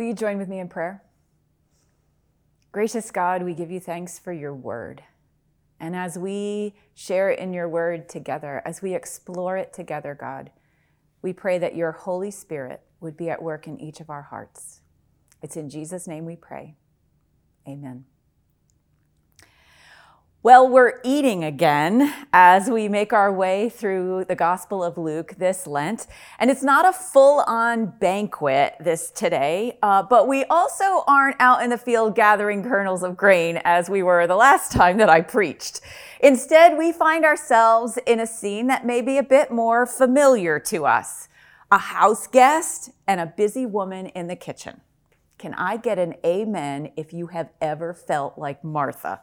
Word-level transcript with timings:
Will 0.00 0.06
you 0.06 0.14
join 0.14 0.38
with 0.38 0.48
me 0.48 0.60
in 0.60 0.68
prayer? 0.70 1.02
Gracious 2.72 3.10
God, 3.10 3.42
we 3.42 3.52
give 3.52 3.70
you 3.70 3.80
thanks 3.80 4.18
for 4.18 4.32
your 4.32 4.54
word. 4.54 5.02
And 5.78 5.94
as 5.94 6.16
we 6.16 6.74
share 6.94 7.28
in 7.28 7.52
your 7.52 7.68
word 7.68 8.08
together, 8.08 8.62
as 8.64 8.80
we 8.80 8.94
explore 8.94 9.58
it 9.58 9.74
together, 9.74 10.16
God, 10.18 10.52
we 11.20 11.34
pray 11.34 11.58
that 11.58 11.76
your 11.76 11.92
Holy 11.92 12.30
Spirit 12.30 12.80
would 13.00 13.14
be 13.14 13.28
at 13.28 13.42
work 13.42 13.66
in 13.66 13.78
each 13.78 14.00
of 14.00 14.08
our 14.08 14.22
hearts. 14.22 14.80
It's 15.42 15.58
in 15.58 15.68
Jesus' 15.68 16.08
name 16.08 16.24
we 16.24 16.36
pray. 16.36 16.76
Amen. 17.68 18.06
Well, 20.42 20.66
we're 20.66 21.00
eating 21.04 21.44
again 21.44 22.14
as 22.32 22.70
we 22.70 22.88
make 22.88 23.12
our 23.12 23.30
way 23.30 23.68
through 23.68 24.24
the 24.24 24.34
Gospel 24.34 24.82
of 24.82 24.96
Luke 24.96 25.34
this 25.36 25.66
Lent. 25.66 26.06
And 26.38 26.50
it's 26.50 26.62
not 26.62 26.88
a 26.88 26.94
full 26.94 27.40
on 27.40 27.92
banquet 28.00 28.76
this 28.80 29.10
today, 29.10 29.76
uh, 29.82 30.02
but 30.02 30.26
we 30.26 30.44
also 30.44 31.04
aren't 31.06 31.36
out 31.40 31.62
in 31.62 31.68
the 31.68 31.76
field 31.76 32.14
gathering 32.14 32.62
kernels 32.62 33.02
of 33.02 33.18
grain 33.18 33.60
as 33.66 33.90
we 33.90 34.02
were 34.02 34.26
the 34.26 34.34
last 34.34 34.72
time 34.72 34.96
that 34.96 35.10
I 35.10 35.20
preached. 35.20 35.82
Instead, 36.20 36.78
we 36.78 36.90
find 36.90 37.26
ourselves 37.26 37.98
in 38.06 38.18
a 38.18 38.26
scene 38.26 38.66
that 38.68 38.86
may 38.86 39.02
be 39.02 39.18
a 39.18 39.22
bit 39.22 39.50
more 39.50 39.84
familiar 39.84 40.58
to 40.58 40.86
us 40.86 41.28
a 41.70 41.76
house 41.76 42.26
guest 42.26 42.88
and 43.06 43.20
a 43.20 43.26
busy 43.26 43.66
woman 43.66 44.06
in 44.06 44.26
the 44.26 44.36
kitchen. 44.36 44.80
Can 45.40 45.54
I 45.54 45.76
get 45.78 45.98
an 45.98 46.14
amen 46.24 46.92
if 46.96 47.12
you 47.12 47.28
have 47.28 47.50
ever 47.60 47.94
felt 47.94 48.36
like 48.36 48.64
Martha? 48.64 49.20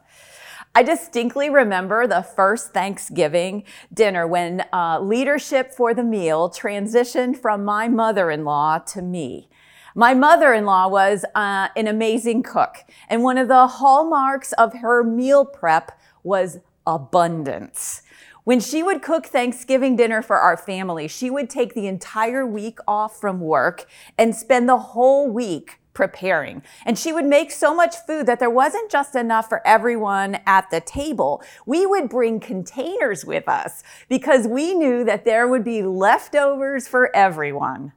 I 0.77 0.83
distinctly 0.83 1.49
remember 1.49 2.05
the 2.05 2.21
first 2.21 2.71
Thanksgiving 2.71 3.63
dinner 3.91 4.27
when 4.27 4.63
uh, 4.71 4.99
leadership 4.99 5.73
for 5.73 5.95
the 5.95 6.03
meal 6.03 6.51
transitioned 6.51 7.37
from 7.37 7.65
my 7.65 7.87
mother 7.87 8.29
in 8.29 8.45
law 8.45 8.77
to 8.89 9.01
me. 9.01 9.49
My 9.95 10.13
mother 10.13 10.53
in 10.53 10.65
law 10.65 10.87
was 10.87 11.25
uh, 11.33 11.69
an 11.75 11.87
amazing 11.87 12.43
cook, 12.43 12.85
and 13.09 13.23
one 13.23 13.39
of 13.39 13.47
the 13.47 13.65
hallmarks 13.65 14.51
of 14.51 14.71
her 14.75 15.03
meal 15.03 15.45
prep 15.45 15.99
was 16.21 16.59
abundance. 16.85 18.03
When 18.43 18.59
she 18.59 18.83
would 18.83 19.01
cook 19.01 19.25
Thanksgiving 19.25 19.95
dinner 19.95 20.21
for 20.21 20.37
our 20.37 20.57
family, 20.57 21.07
she 21.07 21.31
would 21.31 21.49
take 21.49 21.73
the 21.73 21.87
entire 21.87 22.45
week 22.45 22.77
off 22.87 23.19
from 23.19 23.39
work 23.39 23.87
and 24.15 24.35
spend 24.35 24.69
the 24.69 24.77
whole 24.77 25.27
week 25.27 25.79
preparing. 25.97 26.61
And 26.85 26.97
she 26.97 27.11
would 27.11 27.25
make 27.25 27.49
so 27.49 27.73
much 27.73 27.95
food 28.05 28.27
that 28.27 28.37
there 28.37 28.51
wasn't 28.51 28.91
just 28.91 29.15
enough 29.15 29.49
for 29.49 29.65
everyone 29.65 30.37
at 30.45 30.69
the 30.69 30.79
table. 30.79 31.41
We 31.65 31.87
would 31.87 32.07
bring 32.07 32.39
containers 32.39 33.25
with 33.25 33.49
us 33.49 33.81
because 34.07 34.47
we 34.47 34.75
knew 34.75 35.03
that 35.05 35.25
there 35.25 35.47
would 35.47 35.63
be 35.63 35.81
leftovers 35.81 36.87
for 36.87 37.13
everyone. 37.15 37.93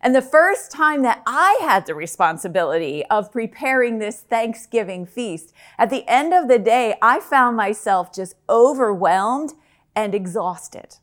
And 0.00 0.14
the 0.14 0.22
first 0.22 0.70
time 0.70 1.02
that 1.02 1.22
I 1.26 1.58
had 1.60 1.86
the 1.86 1.94
responsibility 1.96 3.04
of 3.06 3.32
preparing 3.32 3.98
this 3.98 4.20
Thanksgiving 4.20 5.04
feast, 5.04 5.52
at 5.76 5.90
the 5.90 6.08
end 6.08 6.32
of 6.32 6.46
the 6.46 6.58
day, 6.60 6.94
I 7.02 7.18
found 7.18 7.56
myself 7.56 8.14
just 8.14 8.36
overwhelmed 8.48 9.54
and 9.96 10.14
exhausted. 10.14 10.98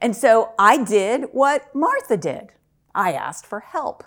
And 0.00 0.14
so 0.14 0.52
I 0.60 0.80
did 0.84 1.24
what 1.32 1.74
Martha 1.74 2.16
did. 2.16 2.52
I 2.94 3.12
asked 3.12 3.46
for 3.46 3.58
help. 3.60 4.04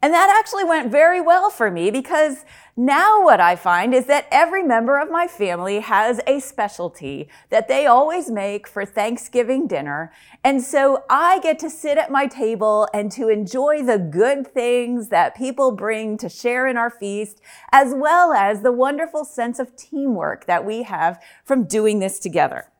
And 0.00 0.14
that 0.14 0.34
actually 0.38 0.62
went 0.62 0.92
very 0.92 1.20
well 1.20 1.50
for 1.50 1.72
me 1.72 1.90
because 1.90 2.44
now 2.76 3.24
what 3.24 3.40
I 3.40 3.56
find 3.56 3.92
is 3.92 4.06
that 4.06 4.28
every 4.30 4.62
member 4.62 4.96
of 5.00 5.10
my 5.10 5.26
family 5.26 5.80
has 5.80 6.20
a 6.24 6.38
specialty 6.38 7.28
that 7.50 7.66
they 7.66 7.86
always 7.86 8.30
make 8.30 8.68
for 8.68 8.84
Thanksgiving 8.84 9.66
dinner. 9.66 10.12
And 10.44 10.62
so 10.62 11.02
I 11.10 11.40
get 11.40 11.58
to 11.60 11.70
sit 11.70 11.98
at 11.98 12.12
my 12.12 12.28
table 12.28 12.86
and 12.94 13.10
to 13.12 13.28
enjoy 13.28 13.82
the 13.82 13.98
good 13.98 14.46
things 14.46 15.08
that 15.08 15.34
people 15.34 15.72
bring 15.72 16.16
to 16.18 16.28
share 16.28 16.68
in 16.68 16.76
our 16.76 16.90
feast, 16.90 17.40
as 17.72 17.92
well 17.92 18.32
as 18.32 18.62
the 18.62 18.70
wonderful 18.70 19.24
sense 19.24 19.58
of 19.58 19.74
teamwork 19.74 20.46
that 20.46 20.64
we 20.64 20.84
have 20.84 21.20
from 21.42 21.64
doing 21.64 21.98
this 21.98 22.20
together. 22.20 22.70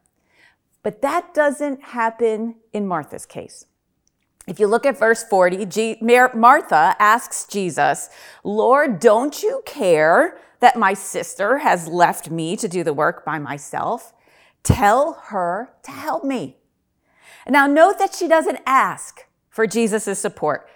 But 0.85 1.03
that 1.03 1.35
doesn't 1.35 1.83
happen 1.83 2.55
in 2.73 2.87
Martha's 2.87 3.27
case. 3.27 3.67
If 4.49 4.59
you 4.59 4.67
look 4.67 4.87
at 4.87 4.99
verse 4.99 5.23
40, 5.23 5.67
G- 5.67 5.99
Martha 6.01 6.97
asks 6.99 7.47
Jesus, 7.47 8.09
Lord, 8.43 8.99
don't 8.99 9.43
you 9.43 9.63
care 9.67 10.39
that 10.61 10.77
my 10.77 10.95
sister 10.95 11.59
has 11.59 11.87
left 11.87 12.31
me 12.31 12.57
to 12.57 12.67
do 12.67 12.83
the 12.83 12.95
work 12.95 13.27
by 13.27 13.39
myself? 13.39 14.15
Tell 14.63 15.15
her 15.27 15.71
to 15.83 15.91
help 15.91 16.25
me. 16.25 16.57
Now, 17.47 17.67
note 17.67 17.99
that 17.99 18.15
she 18.15 18.27
doesn't 18.27 18.61
ask 18.67 19.27
for 19.51 19.67
Jesus' 19.67 20.19
support. 20.19 20.69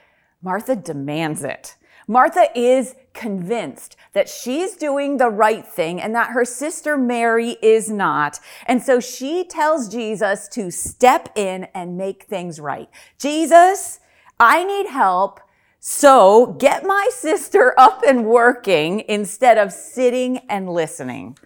Martha 0.43 0.77
demands 0.77 1.43
it. 1.43 1.77
Martha 2.07 2.47
is 2.55 2.95
convinced 3.15 3.97
that 4.13 4.29
she's 4.29 4.77
doing 4.77 5.17
the 5.17 5.29
right 5.29 5.67
thing 5.67 6.01
and 6.01 6.15
that 6.15 6.31
her 6.31 6.45
sister 6.45 6.97
Mary 6.97 7.57
is 7.63 7.91
not. 7.91 8.41
And 8.67 8.83
so 8.83 9.01
she 9.01 9.45
tells 9.45 9.89
Jesus 9.89 10.49
to 10.49 10.71
step 10.71 11.31
in 11.37 11.69
and 11.75 11.97
make 11.97 12.25
things 12.25 12.61
right. 12.61 12.89
Jesus, 13.19 14.01
I 14.39 14.65
need 14.65 14.87
help. 14.87 15.41
So 15.81 16.57
get 16.59 16.85
my 16.85 17.09
sister 17.13 17.75
up 17.79 18.03
and 18.07 18.27
working 18.27 19.05
instead 19.09 19.59
of 19.59 19.73
sitting 19.73 20.39
and 20.49 20.69
listening. 20.69 21.37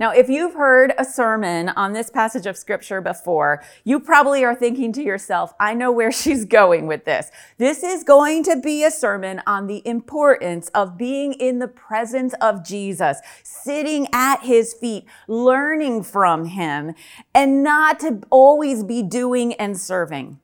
Now, 0.00 0.12
if 0.12 0.30
you've 0.30 0.54
heard 0.54 0.94
a 0.96 1.04
sermon 1.04 1.68
on 1.68 1.92
this 1.92 2.08
passage 2.08 2.46
of 2.46 2.56
scripture 2.56 3.02
before, 3.02 3.62
you 3.84 4.00
probably 4.00 4.42
are 4.42 4.54
thinking 4.54 4.94
to 4.94 5.02
yourself, 5.02 5.52
I 5.60 5.74
know 5.74 5.92
where 5.92 6.10
she's 6.20 6.46
going 6.46 6.86
with 6.86 7.04
this. 7.04 7.30
This 7.58 7.82
is 7.82 8.02
going 8.02 8.42
to 8.44 8.56
be 8.56 8.82
a 8.82 8.90
sermon 8.90 9.42
on 9.46 9.66
the 9.66 9.86
importance 9.86 10.68
of 10.68 10.96
being 10.96 11.34
in 11.34 11.58
the 11.58 11.68
presence 11.68 12.32
of 12.40 12.64
Jesus, 12.64 13.18
sitting 13.42 14.08
at 14.10 14.40
his 14.40 14.72
feet, 14.72 15.04
learning 15.28 16.04
from 16.04 16.46
him, 16.46 16.94
and 17.34 17.62
not 17.62 18.00
to 18.00 18.22
always 18.30 18.82
be 18.82 19.02
doing 19.02 19.52
and 19.54 19.78
serving. 19.78 20.40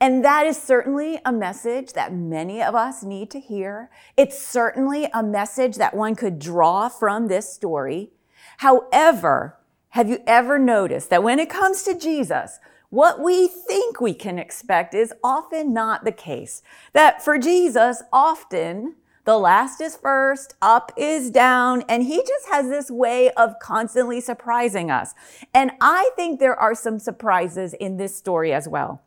And 0.00 0.24
that 0.24 0.46
is 0.46 0.56
certainly 0.56 1.18
a 1.24 1.32
message 1.32 1.94
that 1.94 2.12
many 2.12 2.62
of 2.62 2.76
us 2.76 3.02
need 3.02 3.32
to 3.32 3.40
hear. 3.40 3.90
It's 4.16 4.40
certainly 4.40 5.08
a 5.12 5.24
message 5.24 5.74
that 5.78 5.96
one 5.96 6.14
could 6.14 6.38
draw 6.38 6.88
from 6.88 7.26
this 7.26 7.52
story. 7.52 8.12
However, 8.58 9.56
have 9.90 10.08
you 10.08 10.18
ever 10.26 10.58
noticed 10.58 11.10
that 11.10 11.22
when 11.22 11.38
it 11.38 11.48
comes 11.48 11.84
to 11.84 11.98
Jesus, 11.98 12.58
what 12.90 13.20
we 13.20 13.46
think 13.46 14.00
we 14.00 14.14
can 14.14 14.38
expect 14.38 14.94
is 14.94 15.12
often 15.22 15.72
not 15.72 16.04
the 16.04 16.12
case? 16.12 16.62
That 16.92 17.22
for 17.24 17.38
Jesus, 17.38 18.02
often 18.12 18.96
the 19.24 19.38
last 19.38 19.80
is 19.80 19.96
first, 19.96 20.54
up 20.60 20.90
is 20.96 21.30
down, 21.30 21.84
and 21.88 22.02
he 22.02 22.16
just 22.16 22.48
has 22.50 22.68
this 22.68 22.90
way 22.90 23.30
of 23.32 23.60
constantly 23.60 24.20
surprising 24.20 24.90
us. 24.90 25.14
And 25.54 25.70
I 25.80 26.10
think 26.16 26.40
there 26.40 26.58
are 26.58 26.74
some 26.74 26.98
surprises 26.98 27.74
in 27.74 27.96
this 27.96 28.16
story 28.16 28.52
as 28.52 28.66
well. 28.66 29.02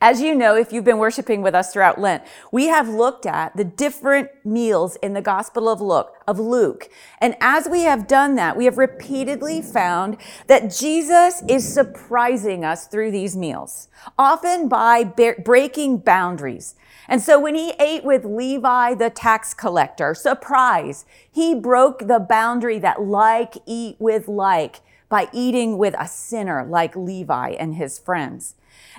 As 0.00 0.20
you 0.20 0.34
know, 0.34 0.56
if 0.56 0.72
you've 0.72 0.84
been 0.84 0.98
worshiping 0.98 1.42
with 1.42 1.54
us 1.54 1.72
throughout 1.72 2.00
Lent, 2.00 2.22
we 2.52 2.66
have 2.66 2.88
looked 2.88 3.26
at 3.26 3.56
the 3.56 3.64
different 3.64 4.30
meals 4.44 4.96
in 4.96 5.12
the 5.12 5.22
Gospel 5.22 5.68
of 5.68 5.80
Luke, 5.80 6.14
of 6.26 6.38
Luke. 6.38 6.88
And 7.20 7.36
as 7.40 7.68
we 7.68 7.82
have 7.82 8.06
done 8.06 8.36
that, 8.36 8.56
we 8.56 8.64
have 8.66 8.78
repeatedly 8.78 9.62
found 9.62 10.16
that 10.46 10.70
Jesus 10.70 11.42
is 11.48 11.72
surprising 11.72 12.64
us 12.64 12.86
through 12.86 13.10
these 13.10 13.36
meals, 13.36 13.88
often 14.18 14.68
by 14.68 15.04
breaking 15.04 15.98
boundaries. 15.98 16.74
And 17.08 17.22
so 17.22 17.38
when 17.38 17.54
he 17.54 17.72
ate 17.78 18.04
with 18.04 18.24
Levi, 18.24 18.94
the 18.94 19.10
tax 19.10 19.54
collector, 19.54 20.14
surprise, 20.14 21.04
he 21.30 21.54
broke 21.54 22.06
the 22.06 22.18
boundary 22.18 22.78
that 22.80 23.02
like 23.02 23.54
eat 23.66 23.96
with 23.98 24.26
like 24.26 24.80
by 25.08 25.28
eating 25.32 25.78
with 25.78 25.94
a 25.98 26.08
sinner 26.08 26.64
like 26.64 26.96
Levi 26.96 27.50
and 27.50 27.76
his 27.76 27.98
friends. 27.98 28.56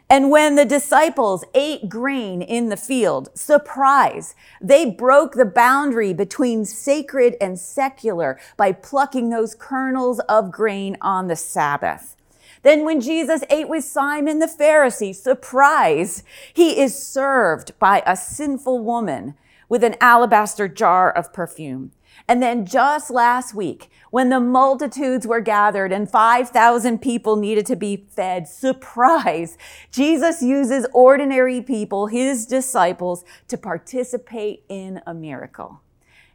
And 0.09 0.31
when 0.31 0.56
the 0.56 0.66
disciples 0.66 1.44
ate 1.53 1.90
grain 1.90 2.41
in 2.41 2.69
the 2.69 2.78
field, 2.78 3.29
surprise, 3.34 4.35
they 4.62 4.85
broke 4.85 5.34
the 5.34 5.45
boundary 5.45 6.14
between 6.14 6.64
sacred 6.64 7.35
and 7.41 7.59
secular 7.59 8.40
by 8.55 8.72
plucking 8.72 9.29
those 9.29 9.53
kernels 9.53 10.20
of 10.22 10.52
grain 10.52 10.96
on 11.02 11.28
the 11.28 11.35
Sabbath. 11.35 12.16
Then 12.64 12.85
when 12.85 13.02
Jesus 13.02 13.43
ate 13.49 13.67
with 13.67 13.84
Simon 13.84 14.40
the 14.40 14.47
Pharisee, 14.47 15.14
surprise, 15.14 16.23
he 16.53 16.79
is 16.79 16.97
served 16.97 17.78
by 17.78 18.02
a 18.05 18.16
sinful 18.16 18.79
woman 18.79 19.35
with 19.67 19.84
an 19.84 19.96
alabaster 19.99 20.70
jar 20.70 21.11
of 21.11 21.34
perfume. 21.34 21.91
And 22.28 22.44
then 22.44 22.66
just 22.66 23.09
last 23.09 23.53
week, 23.53 23.90
when 24.12 24.29
the 24.29 24.40
multitudes 24.40 25.26
were 25.26 25.40
gathered 25.40 25.94
and 25.94 26.09
5,000 26.09 27.02
people 27.02 27.38
needed 27.38 27.66
to 27.68 27.76
be 27.76 28.06
fed, 28.09 28.47
surprise, 28.47 29.58
Jesus 29.91 30.41
uses 30.41 30.85
ordinary 30.94 31.62
people, 31.62 32.08
his 32.08 32.46
disciples, 32.46 33.24
to 33.47 33.58
participate 33.58 34.64
in 34.68 35.02
a 35.08 35.14
miracle. 35.14 35.82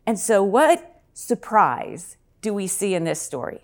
And 0.07 0.19
so, 0.19 0.43
what 0.43 1.03
surprise 1.13 2.17
do 2.41 2.55
we 2.55 2.67
see 2.67 2.95
in 2.95 3.05
this 3.05 3.21
story? 3.21 3.63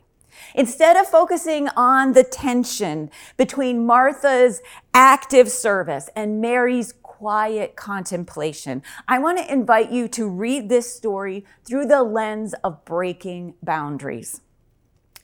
Instead 0.55 0.97
of 0.97 1.07
focusing 1.07 1.69
on 1.77 2.13
the 2.13 2.25
tension 2.25 3.11
between 3.37 3.87
Martha's 3.87 4.61
active 4.95 5.49
service 5.51 6.09
and 6.17 6.41
Mary's 6.41 6.93
quiet 7.03 7.77
contemplation, 7.77 8.83
I 9.07 9.19
want 9.19 9.39
to 9.39 9.53
invite 9.53 9.91
you 9.91 10.09
to 10.09 10.29
read 10.29 10.69
this 10.69 10.95
story 10.95 11.45
through 11.65 11.87
the 11.87 12.03
lens 12.03 12.55
of 12.63 12.85
breaking 12.85 13.55
boundaries. 13.63 14.41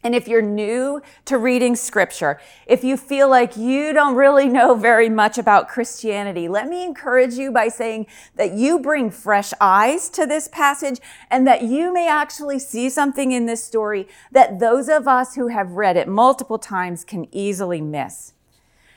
And 0.04 0.14
if 0.14 0.28
you're 0.28 0.42
new 0.42 1.00
to 1.24 1.38
reading 1.38 1.74
scripture, 1.74 2.38
if 2.66 2.84
you 2.84 2.98
feel 2.98 3.26
like 3.30 3.56
you 3.56 3.94
don't 3.94 4.16
really 4.16 4.50
know 4.50 4.74
very 4.74 5.08
much 5.08 5.38
about 5.38 5.66
Christianity, 5.66 6.46
let 6.46 6.68
me 6.68 6.84
encourage 6.84 7.34
you 7.34 7.50
by 7.50 7.68
saying 7.68 8.06
that 8.36 8.52
you 8.52 8.78
bring 8.78 9.10
fresh 9.10 9.54
eyes 9.62 10.10
to 10.10 10.26
this 10.26 10.46
passage 10.46 11.00
and 11.30 11.46
that 11.46 11.62
you 11.62 11.90
may 11.90 12.06
actually 12.06 12.58
see 12.58 12.90
something 12.90 13.32
in 13.32 13.46
this 13.46 13.64
story 13.64 14.06
that 14.30 14.58
those 14.58 14.90
of 14.90 15.08
us 15.08 15.36
who 15.36 15.48
have 15.48 15.70
read 15.70 15.96
it 15.96 16.06
multiple 16.06 16.58
times 16.58 17.02
can 17.02 17.26
easily 17.34 17.80
miss. 17.80 18.34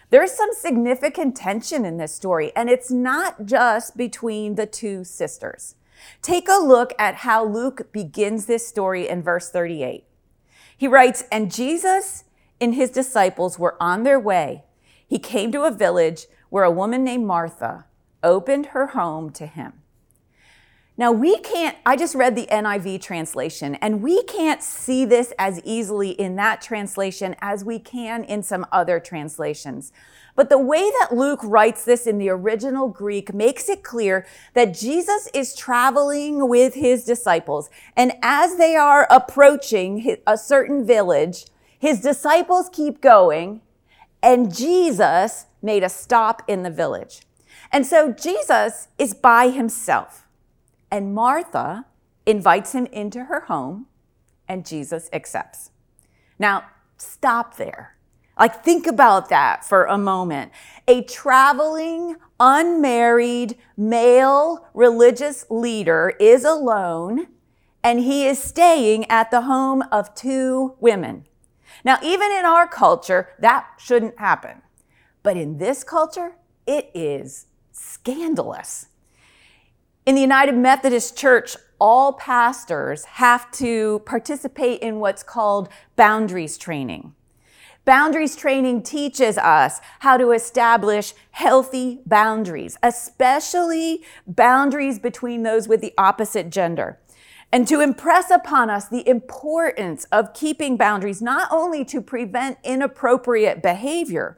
There's 0.10 0.34
some 0.34 0.50
significant 0.52 1.38
tension 1.38 1.86
in 1.86 1.98
this 1.98 2.14
story, 2.14 2.52
and 2.54 2.70
it's 2.70 2.92
not 2.92 3.46
just 3.46 3.96
between 3.96 4.56
the 4.56 4.66
two 4.66 5.06
sisters. 5.06 5.76
Take 6.22 6.50
a 6.50 6.62
look 6.62 6.94
at 7.00 7.16
how 7.16 7.46
Luke 7.46 7.94
begins 7.94 8.46
this 8.46 8.68
story 8.68 9.08
in 9.08 9.24
verse 9.24 9.50
38. 9.50 10.07
He 10.78 10.88
writes, 10.88 11.24
And 11.32 11.52
Jesus 11.52 12.24
and 12.62 12.76
his 12.76 12.92
disciples 12.92 13.60
were 13.60 13.76
on 13.82 14.04
their 14.04 14.20
way. 14.20 14.64
He 15.06 15.20
came 15.20 15.52
to 15.52 15.64
a 15.64 15.72
village 15.72 16.28
where 16.50 16.64
a 16.64 16.72
woman 16.72 17.04
named 17.04 17.26
Martha 17.26 17.86
opened 18.24 18.68
her 18.68 18.88
home 18.88 19.32
to 19.32 19.48
him. 19.48 19.74
Now, 21.00 21.12
we 21.12 21.38
can't, 21.40 21.78
I 21.86 21.96
just 21.96 22.16
read 22.16 22.36
the 22.36 22.48
NIV 22.48 23.02
translation, 23.02 23.76
and 23.76 24.02
we 24.02 24.24
can't 24.24 24.64
see 24.64 25.06
this 25.06 25.32
as 25.38 25.62
easily 25.64 26.10
in 26.12 26.36
that 26.38 26.60
translation 26.60 27.36
as 27.40 27.64
we 27.64 27.78
can 27.78 28.24
in 28.24 28.42
some 28.42 28.66
other 28.72 29.00
translations. 29.00 29.92
But 30.38 30.50
the 30.50 30.60
way 30.60 30.90
that 31.00 31.16
Luke 31.18 31.40
writes 31.44 31.84
this 31.84 32.06
in 32.06 32.20
the 32.20 32.30
original 32.30 32.90
Greek 32.90 33.34
makes 33.34 33.68
it 33.70 33.84
clear 33.84 34.26
that 34.54 34.76
Jesus 34.76 35.28
is 35.34 35.56
traveling 35.56 36.48
with 36.48 36.76
his 36.76 37.04
disciples. 37.04 37.72
And 37.96 38.14
as 38.22 38.56
they 38.56 38.76
are 38.76 39.08
approaching 39.10 40.18
a 40.28 40.38
certain 40.38 40.86
village, 40.86 41.48
his 41.80 42.02
disciples 42.02 42.70
keep 42.72 43.02
going, 43.02 43.62
and 44.22 44.56
Jesus 44.56 45.48
made 45.64 45.84
a 45.84 45.90
stop 45.90 46.44
in 46.48 46.62
the 46.62 46.70
village. 46.70 47.22
And 47.72 47.84
so 47.84 48.14
Jesus 48.14 48.90
is 49.00 49.16
by 49.16 49.50
himself, 49.50 50.28
and 50.92 51.16
Martha 51.16 51.88
invites 52.28 52.74
him 52.74 52.86
into 52.88 53.24
her 53.24 53.42
home, 53.42 53.88
and 54.48 54.68
Jesus 54.68 55.10
accepts. 55.12 55.72
Now, 56.38 56.66
stop 56.98 57.58
there. 57.58 57.97
Like, 58.40 58.64
think 58.64 58.86
about 58.86 59.30
that 59.30 59.66
for 59.66 59.86
a 59.86 59.98
moment. 59.98 60.52
A 60.88 61.02
traveling, 61.04 62.18
unmarried, 62.40 63.58
male 63.76 64.68
religious 64.74 65.46
leader 65.50 66.14
is 66.20 66.46
alone 66.46 67.28
and 67.84 68.00
he 68.00 68.28
is 68.28 68.42
staying 68.42 69.10
at 69.10 69.32
the 69.32 69.42
home 69.42 69.84
of 69.92 70.14
two 70.14 70.76
women. 70.80 71.26
Now, 71.84 71.98
even 72.04 72.32
in 72.32 72.46
our 72.46 72.68
culture, 72.68 73.30
that 73.40 73.68
shouldn't 73.78 74.20
happen. 74.20 74.62
But 75.24 75.38
in 75.38 75.58
this 75.58 75.84
culture, 75.84 76.34
it 76.66 76.92
is 76.94 77.46
scandalous. 77.72 78.88
In 80.06 80.16
the 80.16 80.22
United 80.22 80.56
Methodist 80.56 81.18
Church, 81.18 81.56
all 81.80 82.14
pastors 82.14 83.06
have 83.06 83.52
to 83.52 84.02
participate 84.06 84.82
in 84.82 85.00
what's 85.00 85.24
called 85.24 85.70
boundaries 85.96 86.58
training. 86.58 87.14
Boundaries 87.88 88.36
training 88.36 88.84
teaches 88.84 89.38
us 89.38 89.80
how 90.00 90.18
to 90.18 90.34
establish 90.34 91.14
healthy 91.32 92.02
boundaries, 92.06 92.78
especially 92.84 94.04
boundaries 94.28 95.00
between 95.00 95.44
those 95.44 95.70
with 95.70 95.80
the 95.80 95.94
opposite 95.98 96.50
gender. 96.50 97.00
And 97.50 97.66
to 97.70 97.80
impress 97.80 98.30
upon 98.30 98.70
us 98.70 98.90
the 98.90 99.08
importance 99.08 100.04
of 100.12 100.34
keeping 100.34 100.76
boundaries, 100.76 101.22
not 101.22 101.48
only 101.50 101.86
to 101.86 102.02
prevent 102.02 102.58
inappropriate 102.62 103.64
behavior, 103.64 104.38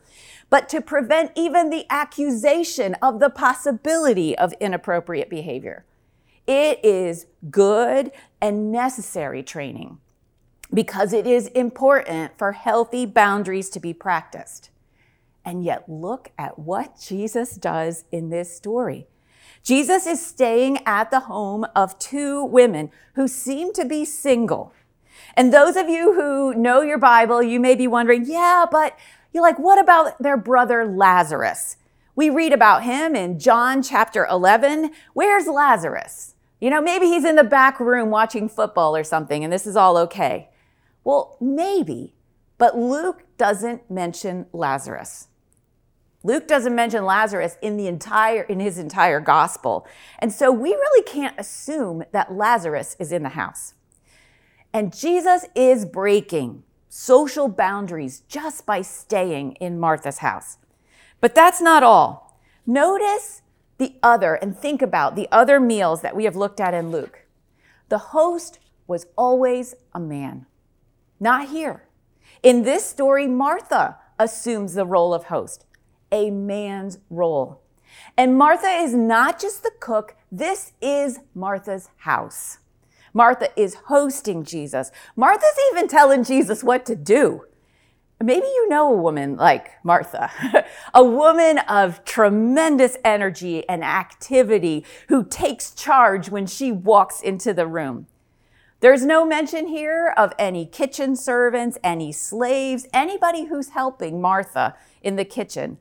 but 0.52 0.70
to 0.70 0.80
prevent 0.80 1.32
even 1.36 1.72
the 1.72 1.88
accusation 1.90 2.94
of 3.02 3.20
the 3.20 3.32
possibility 3.32 4.38
of 4.38 4.54
inappropriate 4.60 5.28
behavior. 5.28 5.86
It 6.46 6.86
is 6.86 7.26
good 7.50 8.12
and 8.40 8.72
necessary 8.72 9.42
training 9.42 9.98
because 10.74 11.14
it 11.14 11.26
is 11.26 11.48
important 11.48 12.38
for 12.38 12.52
healthy 12.52 13.06
boundaries 13.06 13.70
to 13.72 13.80
be 13.80 13.94
practiced. 13.94 14.70
And 15.44 15.64
yet, 15.64 15.90
look 15.90 16.32
at 16.38 16.60
what 16.60 17.00
Jesus 17.00 17.56
does 17.56 18.06
in 18.12 18.30
this 18.30 18.56
story. 18.56 19.08
Jesus 19.64 20.06
is 20.06 20.26
staying 20.26 20.80
at 20.86 21.12
the 21.12 21.22
home 21.22 21.66
of 21.76 21.98
two 22.00 22.44
women 22.44 22.92
who 23.16 23.28
seem 23.28 23.74
to 23.74 23.86
be 23.86 24.06
single. 24.06 24.74
And 25.36 25.54
those 25.54 25.76
of 25.76 25.90
you 25.90 26.14
who 26.14 26.54
know 26.54 26.82
your 26.82 26.98
Bible, 26.98 27.42
you 27.42 27.60
may 27.60 27.76
be 27.76 27.88
wondering, 27.88 28.26
yeah, 28.26 28.66
but 28.70 28.98
you're 29.34 29.44
like, 29.44 29.60
what 29.60 29.80
about 29.80 30.22
their 30.22 30.38
brother 30.38 30.86
Lazarus? 30.86 31.78
We 32.16 32.30
read 32.30 32.52
about 32.54 32.84
him 32.84 33.16
in 33.16 33.40
John 33.40 33.82
chapter 33.82 34.26
11. 34.30 34.92
Where's 35.14 35.48
Lazarus? 35.48 36.36
You 36.60 36.70
know, 36.70 36.82
maybe 36.82 37.06
he's 37.06 37.24
in 37.24 37.36
the 37.36 37.44
back 37.44 37.80
room 37.80 38.10
watching 38.10 38.50
football 38.50 38.96
or 38.96 39.04
something, 39.04 39.44
and 39.44 39.54
this 39.54 39.66
is 39.66 39.76
all 39.76 39.98
okay. 39.98 40.50
Well, 41.04 41.38
maybe, 41.40 42.14
but 42.58 42.78
Luke 42.78 43.24
doesn't 43.38 43.90
mention 43.90 44.46
Lazarus. 44.54 45.28
Luke 46.24 46.48
doesn't 46.48 46.76
mention 46.76 47.06
Lazarus 47.06 47.58
in 47.62 47.78
the 47.78 47.88
entire 47.88 48.44
in 48.44 48.60
his 48.60 48.78
entire 48.78 49.22
gospel. 49.22 49.88
And 50.20 50.34
so 50.34 50.52
we 50.52 50.72
really 50.72 51.04
can't 51.04 51.40
assume 51.40 52.04
that 52.12 52.34
Lazarus 52.34 52.98
is 53.00 53.12
in 53.14 53.24
the 53.24 53.30
house. 53.30 53.74
And 54.74 54.96
Jesus 54.96 55.46
is 55.56 55.86
breaking 55.86 56.64
social 56.90 57.48
boundaries 57.48 58.22
just 58.28 58.66
by 58.66 58.82
staying 58.82 59.54
in 59.54 59.80
Martha's 59.80 60.18
house. 60.18 60.58
But 61.22 61.36
that's 61.36 61.62
not 61.62 61.84
all. 61.84 62.40
Notice 62.66 63.42
the 63.78 63.96
other 64.04 64.36
and 64.36 64.58
think 64.58 64.82
about 64.82 65.16
the 65.16 65.30
other 65.32 65.60
meals 65.60 66.02
that 66.02 66.16
we 66.16 66.26
have 66.26 66.36
looked 66.36 66.60
at 66.60 66.74
in 66.74 66.92
Luke. 66.92 67.26
The 67.88 67.98
host 67.98 68.60
was 68.88 69.08
always 69.18 69.76
a 69.94 70.00
man. 70.00 70.46
Not 71.20 71.50
here. 71.50 71.84
In 72.42 72.64
this 72.64 72.86
story, 72.86 73.28
Martha 73.28 73.98
assumes 74.18 74.74
the 74.74 74.86
role 74.86 75.14
of 75.14 75.26
host, 75.26 75.66
a 76.12 76.30
man's 76.32 77.00
role. 77.10 77.62
And 78.18 78.38
Martha 78.38 78.68
is 78.68 78.94
not 78.94 79.40
just 79.40 79.64
the 79.64 79.72
cook, 79.80 80.16
this 80.32 80.74
is 80.82 81.20
Martha's 81.34 81.90
house. 81.98 82.60
Martha 83.14 83.50
is 83.60 83.76
hosting 83.88 84.44
Jesus. 84.44 84.92
Martha's 85.16 85.60
even 85.72 85.88
telling 85.88 86.24
Jesus 86.24 86.64
what 86.64 86.86
to 86.86 86.96
do. 86.96 87.46
Maybe 88.22 88.46
you 88.46 88.70
know 88.70 88.94
a 88.94 88.98
woman 88.98 89.38
like 89.38 89.72
Martha, 89.84 90.30
a 90.94 91.04
woman 91.04 91.60
of 91.60 92.04
tremendous 92.04 92.98
energy 93.04 93.68
and 93.68 93.84
activity 93.84 94.86
who 95.08 95.26
takes 95.26 95.74
charge 95.74 96.30
when 96.30 96.46
she 96.46 96.72
walks 96.72 97.22
into 97.22 97.54
the 97.54 97.66
room. 97.66 98.08
There's 98.82 99.04
no 99.04 99.26
mention 99.26 99.68
here 99.68 100.14
of 100.16 100.34
any 100.40 100.66
kitchen 100.66 101.18
servants, 101.18 101.78
any 101.84 102.14
slaves, 102.14 102.88
anybody 102.94 103.46
who's 103.46 103.70
helping 103.70 104.22
Martha 104.22 104.76
in 105.02 105.18
the 105.18 105.26
kitchen. 105.26 105.80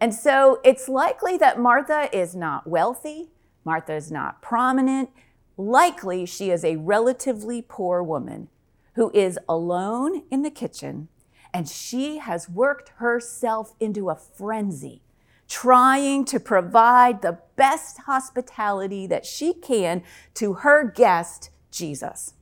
And 0.00 0.14
so 0.14 0.58
it's 0.64 0.88
likely 0.88 1.36
that 1.36 1.60
Martha 1.60 2.08
is 2.16 2.34
not 2.34 2.66
wealthy, 2.66 3.28
Martha 3.64 3.94
is 3.94 4.10
not 4.10 4.40
prominent. 4.40 5.10
Likely 5.58 6.24
she 6.24 6.50
is 6.50 6.64
a 6.64 6.76
relatively 6.76 7.60
poor 7.60 8.02
woman 8.02 8.48
who 8.94 9.10
is 9.12 9.38
alone 9.46 10.22
in 10.30 10.40
the 10.40 10.50
kitchen 10.50 11.08
and 11.52 11.68
she 11.68 12.18
has 12.18 12.48
worked 12.48 12.90
herself 12.96 13.74
into 13.78 14.08
a 14.08 14.14
frenzy 14.14 15.02
trying 15.48 16.24
to 16.26 16.38
provide 16.40 17.20
the 17.20 17.38
best 17.56 17.98
hospitality 18.06 19.06
that 19.06 19.26
she 19.26 19.52
can 19.52 20.02
to 20.34 20.54
her 20.54 20.84
guest, 20.84 21.50
Jesus. 21.70 22.34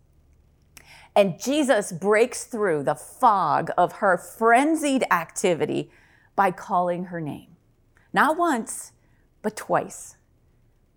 And 1.16 1.40
Jesus 1.40 1.92
breaks 1.92 2.44
through 2.44 2.82
the 2.82 2.94
fog 2.94 3.70
of 3.78 3.94
her 3.94 4.18
frenzied 4.18 5.02
activity 5.10 5.90
by 6.36 6.50
calling 6.50 7.06
her 7.06 7.22
name. 7.22 7.56
Not 8.12 8.36
once, 8.36 8.92
but 9.40 9.56
twice. 9.56 10.16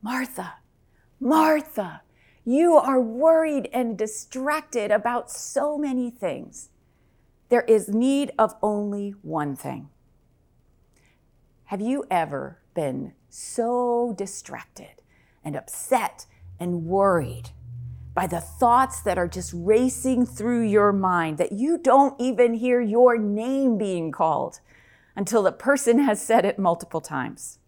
Martha, 0.02 0.56
Martha, 1.22 2.02
you 2.44 2.76
are 2.76 3.00
worried 3.00 3.70
and 3.72 3.98
distracted 3.98 4.92
about 4.92 5.32
so 5.32 5.78
many 5.78 6.12
things. 6.12 6.70
There 7.48 7.62
is 7.62 7.88
need 7.88 8.34
of 8.38 8.56
only 8.62 9.12
one 9.22 9.56
thing. 9.56 9.88
Have 11.66 11.80
you 11.80 12.04
ever 12.12 12.60
been 12.74 13.14
so 13.30 14.14
distracted 14.18 15.02
and 15.46 15.56
upset 15.56 16.26
and 16.60 16.86
worried 16.86 17.52
by 18.14 18.28
the 18.28 18.42
thoughts 18.42 19.02
that 19.02 19.18
are 19.18 19.28
just 19.28 19.54
racing 19.56 20.26
through 20.26 20.64
your 20.64 20.92
mind 20.92 21.38
that 21.38 21.52
you 21.52 21.78
don't 21.78 22.20
even 22.20 22.56
hear 22.56 22.82
your 22.82 23.18
name 23.18 23.78
being 23.78 24.12
called 24.12 24.60
until 25.16 25.44
the 25.44 25.52
person 25.52 26.00
has 26.06 26.22
said 26.22 26.46
it 26.46 26.60
multiple 26.60 27.02
times. 27.02 27.60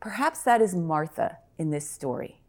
Perhaps 0.00 0.42
that 0.42 0.62
is 0.62 0.74
Martha 0.74 1.38
in 1.58 1.70
this 1.70 1.88
story. 1.88 2.40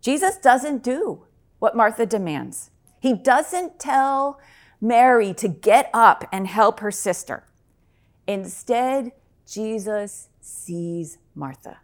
Jesus 0.00 0.36
doesn't 0.36 0.82
do 0.82 1.24
what 1.58 1.76
Martha 1.76 2.04
demands. 2.04 2.70
He 3.00 3.14
doesn't 3.14 3.78
tell 3.78 4.40
Mary 4.80 5.32
to 5.34 5.48
get 5.48 5.88
up 5.94 6.24
and 6.32 6.46
help 6.46 6.80
her 6.80 6.90
sister. 6.90 7.44
Instead, 8.26 9.12
Jesus 9.46 10.28
sees 10.40 11.18
Martha. 11.34 11.78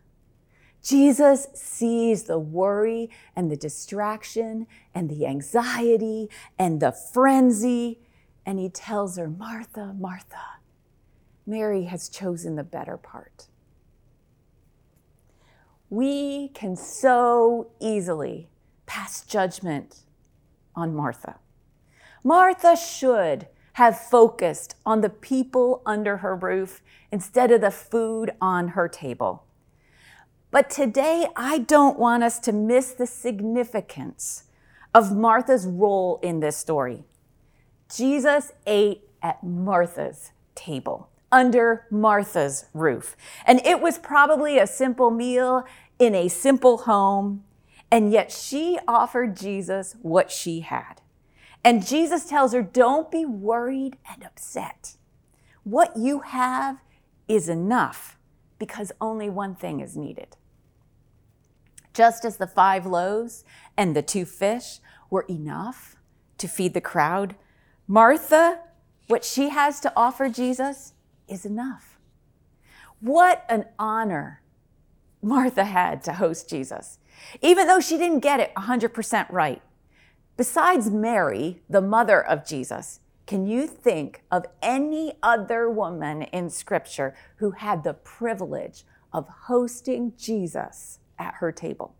Jesus 0.82 1.48
sees 1.54 2.24
the 2.24 2.38
worry 2.38 3.10
and 3.36 3.50
the 3.50 3.56
distraction 3.56 4.66
and 4.94 5.10
the 5.10 5.26
anxiety 5.26 6.28
and 6.58 6.80
the 6.80 6.92
frenzy, 6.92 8.00
and 8.46 8.58
he 8.58 8.68
tells 8.68 9.16
her, 9.16 9.28
Martha, 9.28 9.94
Martha, 9.98 10.58
Mary 11.46 11.84
has 11.84 12.08
chosen 12.08 12.56
the 12.56 12.64
better 12.64 12.96
part. 12.96 13.46
We 15.90 16.48
can 16.48 16.76
so 16.76 17.72
easily 17.80 18.48
pass 18.86 19.24
judgment 19.24 20.04
on 20.74 20.94
Martha. 20.94 21.40
Martha 22.22 22.76
should 22.76 23.48
have 23.74 23.98
focused 23.98 24.76
on 24.84 25.00
the 25.00 25.08
people 25.08 25.82
under 25.84 26.18
her 26.18 26.36
roof 26.36 26.82
instead 27.10 27.50
of 27.50 27.60
the 27.60 27.70
food 27.70 28.32
on 28.40 28.68
her 28.68 28.88
table. 28.88 29.44
But 30.50 30.68
today, 30.68 31.28
I 31.36 31.58
don't 31.58 31.98
want 31.98 32.24
us 32.24 32.38
to 32.40 32.52
miss 32.52 32.92
the 32.92 33.06
significance 33.06 34.44
of 34.92 35.16
Martha's 35.16 35.66
role 35.66 36.18
in 36.22 36.40
this 36.40 36.56
story. 36.56 37.04
Jesus 37.94 38.52
ate 38.66 39.02
at 39.22 39.44
Martha's 39.44 40.32
table, 40.54 41.08
under 41.30 41.86
Martha's 41.90 42.66
roof. 42.74 43.16
And 43.46 43.60
it 43.64 43.80
was 43.80 43.98
probably 43.98 44.58
a 44.58 44.66
simple 44.66 45.10
meal 45.10 45.64
in 46.00 46.14
a 46.14 46.28
simple 46.28 46.78
home, 46.78 47.44
and 47.90 48.10
yet 48.10 48.32
she 48.32 48.78
offered 48.88 49.36
Jesus 49.36 49.96
what 50.02 50.32
she 50.32 50.60
had. 50.60 51.00
And 51.62 51.86
Jesus 51.86 52.24
tells 52.24 52.52
her, 52.54 52.62
Don't 52.62 53.10
be 53.10 53.24
worried 53.24 53.98
and 54.10 54.24
upset. 54.24 54.96
What 55.62 55.96
you 55.96 56.20
have 56.20 56.78
is 57.28 57.48
enough 57.48 58.16
because 58.58 58.92
only 59.00 59.28
one 59.28 59.54
thing 59.54 59.80
is 59.80 59.96
needed. 59.96 60.36
Just 62.00 62.24
as 62.24 62.38
the 62.38 62.46
five 62.46 62.86
loaves 62.86 63.44
and 63.76 63.94
the 63.94 64.00
two 64.00 64.24
fish 64.24 64.78
were 65.10 65.26
enough 65.28 65.96
to 66.38 66.48
feed 66.48 66.72
the 66.72 66.80
crowd, 66.80 67.34
Martha, 67.86 68.60
what 69.08 69.22
she 69.22 69.50
has 69.50 69.80
to 69.80 69.92
offer 69.94 70.30
Jesus 70.30 70.94
is 71.28 71.44
enough. 71.44 71.98
What 73.00 73.44
an 73.50 73.66
honor 73.78 74.40
Martha 75.20 75.64
had 75.64 76.02
to 76.04 76.14
host 76.14 76.48
Jesus, 76.48 77.00
even 77.42 77.66
though 77.66 77.80
she 77.80 77.98
didn't 77.98 78.20
get 78.20 78.40
it 78.40 78.54
100% 78.54 79.26
right. 79.30 79.60
Besides 80.38 80.90
Mary, 80.90 81.60
the 81.68 81.82
mother 81.82 82.26
of 82.26 82.46
Jesus, 82.46 83.00
can 83.26 83.46
you 83.46 83.66
think 83.66 84.22
of 84.30 84.46
any 84.62 85.18
other 85.22 85.68
woman 85.68 86.22
in 86.22 86.48
Scripture 86.48 87.14
who 87.36 87.50
had 87.50 87.84
the 87.84 87.92
privilege 87.92 88.84
of 89.12 89.28
hosting 89.28 90.14
Jesus 90.16 90.99
at 91.20 91.34
her 91.34 91.52
table. 91.52 91.94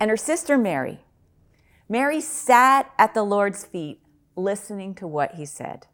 And 0.00 0.10
her 0.10 0.16
sister 0.16 0.58
Mary. 0.58 1.04
Mary 1.88 2.20
sat 2.20 2.90
at 2.98 3.14
the 3.14 3.22
Lord's 3.22 3.64
feet 3.64 4.00
listening 4.34 4.94
to 4.96 5.06
what 5.06 5.34
he 5.34 5.46
said. 5.46 5.86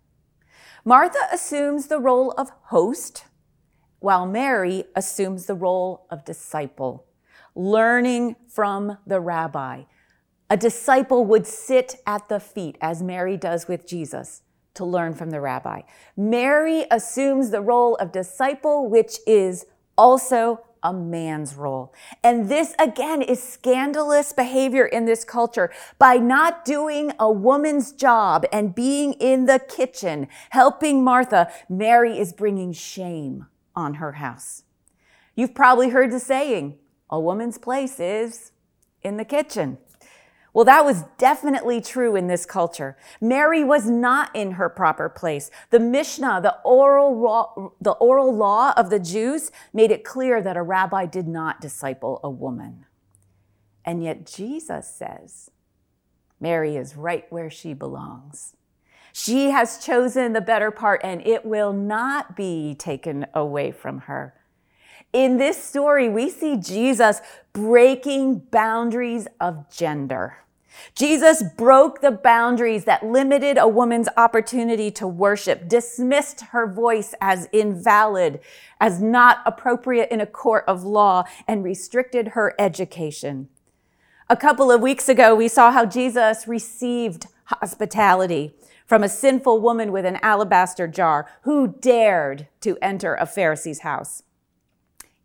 Martha 0.85 1.19
assumes 1.33 1.87
the 1.87 2.01
role 2.01 2.33
of 2.33 2.51
host, 2.65 3.27
while 4.01 4.27
Mary 4.27 4.85
assumes 4.97 5.47
the 5.47 5.55
role 5.55 6.07
of 6.11 6.25
disciple, 6.25 7.07
learning 7.55 8.35
from 8.49 8.99
the 9.07 9.21
rabbi. 9.21 9.83
A 10.51 10.57
disciple 10.57 11.25
would 11.25 11.47
sit 11.47 11.97
at 12.07 12.29
the 12.29 12.41
feet, 12.41 12.77
as 12.81 13.03
Mary 13.03 13.37
does 13.37 13.69
with 13.69 13.87
Jesus, 13.87 14.43
to 14.75 14.85
learn 14.85 15.15
from 15.15 15.31
the 15.31 15.41
rabbi. 15.41 15.83
Mary 16.17 16.85
assumes 16.91 17.51
the 17.51 17.61
role 17.61 17.97
of 17.97 18.13
disciple, 18.13 18.89
which 18.89 19.19
is 19.27 19.67
also 19.97 20.65
a 20.83 20.93
man's 20.93 21.55
role. 21.55 21.95
And 22.25 22.49
this 22.49 22.75
again 22.79 23.23
is 23.23 23.43
scandalous 23.43 24.33
behavior 24.33 24.85
in 24.85 25.05
this 25.05 25.25
culture. 25.25 25.71
By 25.99 26.17
not 26.17 26.65
doing 26.65 27.13
a 27.21 27.31
woman's 27.31 27.93
job 27.93 28.45
and 28.53 28.75
being 28.75 29.13
in 29.15 29.47
the 29.47 29.61
kitchen, 29.61 30.29
helping 30.51 31.05
Martha, 31.05 31.53
Mary 31.69 32.19
is 32.19 32.33
bringing 32.33 32.73
shame 32.73 33.47
on 33.77 33.95
her 33.95 34.13
house. 34.13 34.65
You've 35.35 35.55
probably 35.55 35.91
heard 35.91 36.11
the 36.11 36.21
saying, 36.21 36.79
a 37.09 37.21
woman's 37.21 37.59
place 37.59 38.01
is 38.01 38.53
in 39.03 39.17
the 39.17 39.25
kitchen. 39.25 39.79
Well, 40.55 40.67
that 40.67 40.85
was 40.85 41.05
definitely 41.17 41.81
true 41.81 42.15
in 42.15 42.27
this 42.27 42.45
culture. 42.45 42.97
Mary 43.21 43.65
was 43.65 43.89
not 43.89 44.35
in 44.37 44.53
her 44.53 44.69
proper 44.69 45.09
place. 45.09 45.51
The 45.71 45.81
Mishnah, 45.81 46.41
the 46.43 46.59
oral, 46.63 47.19
law, 47.19 47.73
the 47.81 47.93
oral 47.93 48.35
law 48.35 48.75
of 48.77 48.91
the 48.91 48.99
Jews, 48.99 49.51
made 49.73 49.91
it 49.91 50.05
clear 50.05 50.43
that 50.43 50.57
a 50.59 50.63
rabbi 50.63 51.07
did 51.07 51.27
not 51.27 51.61
disciple 51.63 52.21
a 52.23 52.29
woman. 52.29 52.85
And 53.85 54.05
yet 54.05 54.27
Jesus 54.27 54.87
says 54.87 55.51
Mary 56.39 56.77
is 56.77 56.97
right 56.97 57.25
where 57.31 57.51
she 57.51 57.73
belongs. 57.73 58.55
She 59.13 59.51
has 59.51 59.79
chosen 59.79 60.33
the 60.33 60.41
better 60.41 60.71
part, 60.71 61.01
and 61.05 61.27
it 61.27 61.45
will 61.45 61.73
not 61.73 62.37
be 62.37 62.75
taken 62.75 63.27
away 63.35 63.71
from 63.71 64.01
her. 64.01 64.35
In 65.13 65.37
this 65.37 65.63
story, 65.63 66.09
we 66.09 66.31
see 66.31 66.57
Jesus 66.57 67.21
breaking 67.53 68.39
boundaries 68.51 69.29
of 69.41 69.71
gender. 69.71 70.39
Jesus 70.95 71.43
broke 71.59 72.01
the 72.01 72.11
boundaries 72.11 72.87
that 72.87 73.05
limited 73.05 73.59
a 73.59 73.69
woman's 73.69 74.09
opportunity 74.17 74.91
to 74.93 75.07
worship, 75.07 75.69
dismissed 75.69 76.41
her 76.53 76.67
voice 76.67 77.15
as 77.21 77.47
invalid, 77.53 78.41
as 78.81 79.03
not 79.03 79.43
appropriate 79.45 80.11
in 80.11 80.23
a 80.23 80.27
court 80.27 80.65
of 80.67 80.83
law, 80.83 81.25
and 81.47 81.63
restricted 81.63 82.29
her 82.29 82.55
education. 82.59 83.49
A 84.31 84.37
couple 84.37 84.71
of 84.71 84.81
weeks 84.81 85.11
ago, 85.11 85.35
we 85.35 85.47
saw 85.47 85.71
how 85.71 85.85
Jesus 85.85 86.49
received 86.49 87.27
hospitality 87.45 88.55
from 88.87 89.05
a 89.05 89.11
sinful 89.11 89.61
woman 89.61 89.93
with 89.93 90.07
an 90.07 90.19
alabaster 90.23 90.89
jar 90.89 91.29
who 91.43 91.77
dared 91.81 92.49
to 92.63 92.79
enter 92.81 93.15
a 93.15 93.27
Pharisee's 93.27 93.81
house. 93.81 94.23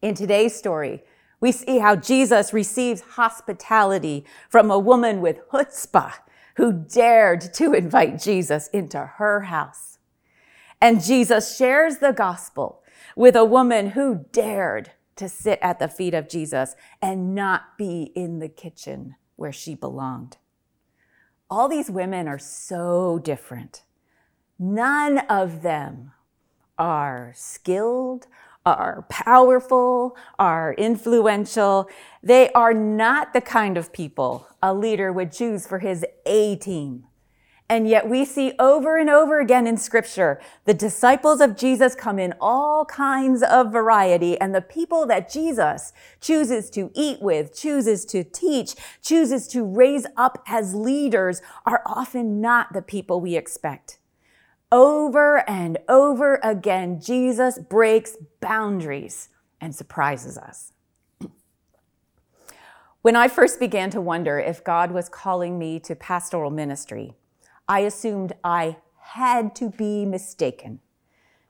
In 0.01 0.13
today's 0.13 0.55
story, 0.55 1.03
we 1.39 1.51
see 1.51 1.79
how 1.79 1.95
Jesus 1.95 2.53
receives 2.53 3.01
hospitality 3.01 4.25
from 4.49 4.69
a 4.69 4.79
woman 4.79 5.21
with 5.21 5.47
chutzpah 5.49 6.13
who 6.55 6.71
dared 6.71 7.53
to 7.53 7.73
invite 7.73 8.19
Jesus 8.19 8.67
into 8.69 8.99
her 8.99 9.41
house. 9.41 9.99
And 10.81 11.03
Jesus 11.03 11.57
shares 11.57 11.97
the 11.97 12.13
gospel 12.13 12.83
with 13.15 13.35
a 13.35 13.45
woman 13.45 13.91
who 13.91 14.25
dared 14.31 14.91
to 15.15 15.27
sit 15.27 15.59
at 15.61 15.79
the 15.79 15.87
feet 15.87 16.13
of 16.13 16.29
Jesus 16.29 16.75
and 17.01 17.33
not 17.33 17.77
be 17.77 18.11
in 18.15 18.39
the 18.39 18.49
kitchen 18.49 19.15
where 19.35 19.51
she 19.51 19.73
belonged. 19.73 20.37
All 21.49 21.67
these 21.67 21.89
women 21.89 22.27
are 22.27 22.39
so 22.39 23.19
different. 23.23 23.83
None 24.59 25.19
of 25.29 25.61
them 25.61 26.11
are 26.77 27.31
skilled 27.35 28.27
are 28.73 29.05
powerful, 29.09 30.17
are 30.37 30.73
influential. 30.73 31.89
They 32.21 32.51
are 32.51 32.73
not 32.73 33.33
the 33.33 33.41
kind 33.41 33.77
of 33.77 33.93
people 33.93 34.47
a 34.61 34.73
leader 34.73 35.11
would 35.13 35.31
choose 35.31 35.67
for 35.67 35.79
his 35.79 36.05
A 36.25 36.55
team. 36.57 37.05
And 37.69 37.87
yet 37.87 38.07
we 38.07 38.23
see 38.23 38.53
over 38.59 38.97
and 38.97 39.09
over 39.09 39.41
again 39.41 39.67
in 39.67 39.75
scripture, 39.75 40.39
the 40.63 40.73
disciples 40.73 41.41
of 41.41 41.57
Jesus 41.57 41.95
come 41.95 42.17
in 42.17 42.33
all 42.39 42.85
kinds 42.85 43.43
of 43.43 43.73
variety 43.73 44.39
and 44.39 44.55
the 44.55 44.61
people 44.61 45.05
that 45.07 45.29
Jesus 45.29 45.91
chooses 46.21 46.69
to 46.69 46.91
eat 46.95 47.21
with, 47.21 47.53
chooses 47.53 48.05
to 48.05 48.23
teach, 48.23 48.75
chooses 49.01 49.49
to 49.49 49.65
raise 49.65 50.05
up 50.15 50.41
as 50.47 50.75
leaders 50.75 51.41
are 51.65 51.81
often 51.85 52.39
not 52.39 52.71
the 52.71 52.81
people 52.81 53.19
we 53.19 53.35
expect. 53.35 53.99
Over 54.71 55.49
and 55.49 55.77
over 55.87 56.39
again, 56.43 56.99
Jesus 57.01 57.57
breaks 57.59 58.17
boundaries 58.41 59.29
and 59.61 59.75
surprises 59.75 60.37
us. 60.37 60.73
When 63.01 63.15
I 63.15 63.29
first 63.29 63.59
began 63.59 63.89
to 63.91 64.01
wonder 64.01 64.39
if 64.39 64.63
God 64.63 64.91
was 64.91 65.07
calling 65.09 65.57
me 65.57 65.79
to 65.81 65.95
pastoral 65.95 66.51
ministry, 66.51 67.13
I 67.67 67.79
assumed 67.81 68.33
I 68.43 68.77
had 68.99 69.55
to 69.55 69.69
be 69.69 70.05
mistaken 70.05 70.81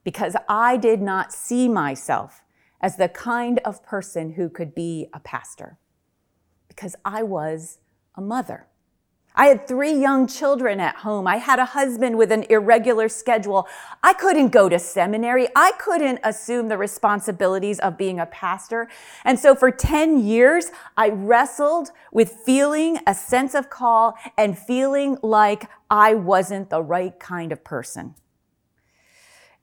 because 0.03 0.35
I 0.47 0.77
did 0.77 1.01
not 1.01 1.33
see 1.33 1.67
myself 1.67 2.43
as 2.81 2.97
the 2.97 3.09
kind 3.09 3.59
of 3.65 3.83
person 3.83 4.33
who 4.33 4.49
could 4.49 4.75
be 4.75 5.07
a 5.13 5.19
pastor. 5.19 5.79
because 6.77 6.95
I 7.03 7.23
was 7.23 7.79
a 8.15 8.21
mother. 8.21 8.67
I 9.39 9.45
had 9.45 9.67
three 9.67 9.93
young 9.93 10.25
children 10.25 10.79
at 10.79 10.95
home. 10.95 11.27
I 11.27 11.37
had 11.37 11.59
a 11.59 11.65
husband 11.65 12.17
with 12.17 12.31
an 12.31 12.43
irregular 12.49 13.07
schedule. 13.07 13.67
I 14.01 14.13
couldn't 14.13 14.49
go 14.49 14.67
to 14.67 14.79
seminary. 14.79 15.47
I 15.55 15.73
couldn't 15.77 16.19
assume 16.23 16.69
the 16.69 16.77
responsibilities 16.77 17.77
of 17.79 17.99
being 17.99 18.19
a 18.19 18.25
pastor. 18.25 18.89
And 19.23 19.37
so 19.37 19.53
for 19.53 19.69
10 19.69 20.25
years, 20.25 20.71
I 20.97 21.09
wrestled 21.09 21.91
with 22.11 22.31
feeling 22.31 22.97
a 23.05 23.13
sense 23.13 23.53
of 23.53 23.69
call 23.69 24.15
and 24.39 24.57
feeling 24.57 25.19
like 25.21 25.69
I 25.87 26.15
wasn't 26.15 26.71
the 26.71 26.81
right 26.81 27.17
kind 27.19 27.51
of 27.51 27.63
person. 27.63 28.15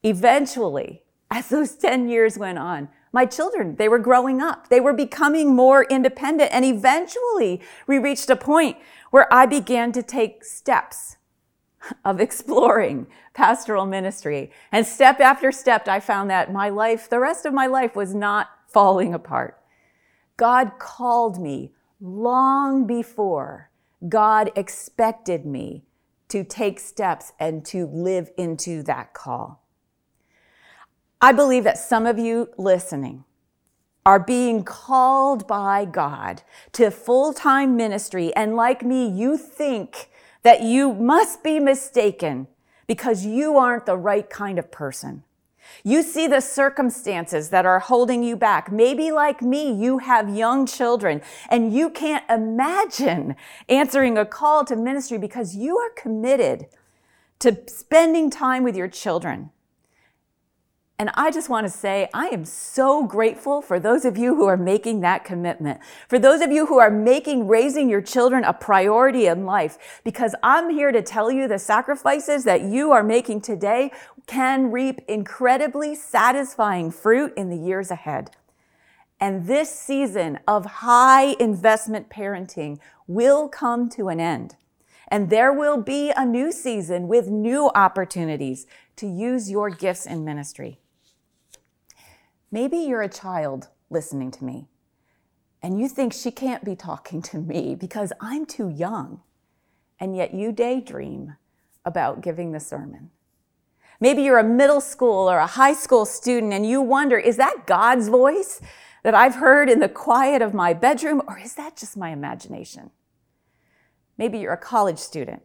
Eventually, 0.04 1.02
as 1.32 1.48
those 1.48 1.74
10 1.74 2.08
years 2.08 2.38
went 2.38 2.60
on, 2.60 2.90
my 3.14 3.24
children, 3.24 3.76
they 3.76 3.88
were 3.88 4.00
growing 4.00 4.42
up. 4.42 4.68
They 4.70 4.80
were 4.80 4.92
becoming 4.92 5.54
more 5.54 5.84
independent. 5.84 6.50
And 6.52 6.64
eventually 6.64 7.60
we 7.86 7.96
reached 7.96 8.28
a 8.28 8.34
point 8.34 8.76
where 9.12 9.32
I 9.32 9.46
began 9.46 9.92
to 9.92 10.02
take 10.02 10.44
steps 10.44 11.16
of 12.04 12.20
exploring 12.20 13.06
pastoral 13.32 13.86
ministry. 13.86 14.50
And 14.72 14.84
step 14.84 15.20
after 15.20 15.52
step, 15.52 15.86
I 15.86 16.00
found 16.00 16.28
that 16.30 16.52
my 16.52 16.68
life, 16.70 17.08
the 17.08 17.20
rest 17.20 17.46
of 17.46 17.54
my 17.54 17.66
life 17.66 17.94
was 17.94 18.16
not 18.16 18.48
falling 18.66 19.14
apart. 19.14 19.60
God 20.36 20.72
called 20.80 21.40
me 21.40 21.72
long 22.00 22.84
before 22.84 23.70
God 24.08 24.50
expected 24.56 25.46
me 25.46 25.84
to 26.28 26.42
take 26.42 26.80
steps 26.80 27.32
and 27.38 27.64
to 27.66 27.86
live 27.86 28.32
into 28.36 28.82
that 28.82 29.14
call. 29.14 29.63
I 31.24 31.32
believe 31.32 31.64
that 31.64 31.78
some 31.78 32.04
of 32.04 32.18
you 32.18 32.50
listening 32.58 33.24
are 34.04 34.20
being 34.20 34.62
called 34.62 35.46
by 35.46 35.86
God 35.86 36.42
to 36.72 36.90
full 36.90 37.32
time 37.32 37.78
ministry. 37.78 38.30
And 38.36 38.56
like 38.56 38.82
me, 38.82 39.08
you 39.08 39.38
think 39.38 40.10
that 40.42 40.60
you 40.60 40.92
must 40.92 41.42
be 41.42 41.58
mistaken 41.58 42.46
because 42.86 43.24
you 43.24 43.56
aren't 43.56 43.86
the 43.86 43.96
right 43.96 44.28
kind 44.28 44.58
of 44.58 44.70
person. 44.70 45.24
You 45.82 46.02
see 46.02 46.26
the 46.26 46.42
circumstances 46.42 47.48
that 47.48 47.64
are 47.64 47.78
holding 47.78 48.22
you 48.22 48.36
back. 48.36 48.70
Maybe 48.70 49.10
like 49.10 49.40
me, 49.40 49.72
you 49.72 50.00
have 50.00 50.28
young 50.28 50.66
children 50.66 51.22
and 51.48 51.72
you 51.72 51.88
can't 51.88 52.28
imagine 52.28 53.34
answering 53.70 54.18
a 54.18 54.26
call 54.26 54.62
to 54.66 54.76
ministry 54.76 55.16
because 55.16 55.56
you 55.56 55.78
are 55.78 55.90
committed 55.96 56.66
to 57.38 57.62
spending 57.66 58.28
time 58.28 58.62
with 58.62 58.76
your 58.76 58.88
children. 58.88 59.52
And 60.96 61.10
I 61.14 61.32
just 61.32 61.48
want 61.48 61.66
to 61.66 61.72
say, 61.72 62.08
I 62.14 62.28
am 62.28 62.44
so 62.44 63.04
grateful 63.04 63.60
for 63.60 63.80
those 63.80 64.04
of 64.04 64.16
you 64.16 64.36
who 64.36 64.46
are 64.46 64.56
making 64.56 65.00
that 65.00 65.24
commitment. 65.24 65.80
For 66.08 66.20
those 66.20 66.40
of 66.40 66.52
you 66.52 66.66
who 66.66 66.78
are 66.78 66.90
making 66.90 67.48
raising 67.48 67.90
your 67.90 68.00
children 68.00 68.44
a 68.44 68.52
priority 68.52 69.26
in 69.26 69.44
life, 69.44 70.00
because 70.04 70.36
I'm 70.40 70.70
here 70.70 70.92
to 70.92 71.02
tell 71.02 71.32
you 71.32 71.48
the 71.48 71.58
sacrifices 71.58 72.44
that 72.44 72.62
you 72.62 72.92
are 72.92 73.02
making 73.02 73.40
today 73.40 73.90
can 74.28 74.70
reap 74.70 75.00
incredibly 75.08 75.96
satisfying 75.96 76.92
fruit 76.92 77.32
in 77.36 77.50
the 77.50 77.58
years 77.58 77.90
ahead. 77.90 78.30
And 79.18 79.48
this 79.48 79.76
season 79.76 80.38
of 80.46 80.64
high 80.64 81.34
investment 81.40 82.08
parenting 82.08 82.78
will 83.08 83.48
come 83.48 83.88
to 83.90 84.10
an 84.10 84.20
end. 84.20 84.54
And 85.08 85.28
there 85.28 85.52
will 85.52 85.82
be 85.82 86.12
a 86.16 86.24
new 86.24 86.52
season 86.52 87.08
with 87.08 87.28
new 87.28 87.70
opportunities 87.74 88.66
to 88.96 89.08
use 89.08 89.50
your 89.50 89.70
gifts 89.70 90.06
in 90.06 90.24
ministry. 90.24 90.78
Maybe 92.54 92.76
you're 92.76 93.02
a 93.02 93.08
child 93.08 93.66
listening 93.90 94.30
to 94.30 94.44
me 94.44 94.68
and 95.60 95.80
you 95.80 95.88
think 95.88 96.12
she 96.12 96.30
can't 96.30 96.64
be 96.64 96.76
talking 96.76 97.20
to 97.22 97.38
me 97.38 97.74
because 97.74 98.12
I'm 98.20 98.46
too 98.46 98.68
young, 98.68 99.22
and 99.98 100.16
yet 100.16 100.32
you 100.34 100.52
daydream 100.52 101.34
about 101.84 102.20
giving 102.20 102.52
the 102.52 102.60
sermon. 102.60 103.10
Maybe 103.98 104.22
you're 104.22 104.38
a 104.38 104.44
middle 104.44 104.80
school 104.80 105.28
or 105.28 105.38
a 105.38 105.48
high 105.48 105.74
school 105.74 106.06
student 106.06 106.52
and 106.52 106.64
you 106.64 106.80
wonder, 106.80 107.18
is 107.18 107.38
that 107.38 107.66
God's 107.66 108.06
voice 108.06 108.60
that 109.02 109.16
I've 109.16 109.34
heard 109.34 109.68
in 109.68 109.80
the 109.80 109.88
quiet 109.88 110.40
of 110.40 110.54
my 110.54 110.74
bedroom, 110.74 111.22
or 111.26 111.36
is 111.36 111.56
that 111.56 111.76
just 111.76 111.96
my 111.96 112.10
imagination? 112.10 112.92
Maybe 114.16 114.38
you're 114.38 114.52
a 114.52 114.56
college 114.56 115.00
student 115.00 115.42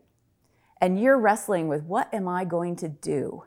and 0.79 1.01
you're 1.01 1.17
wrestling 1.17 1.69
with 1.69 1.81
what 1.85 2.13
am 2.13 2.27
I 2.27 2.45
going 2.45 2.75
to 2.75 2.87
do 2.87 3.45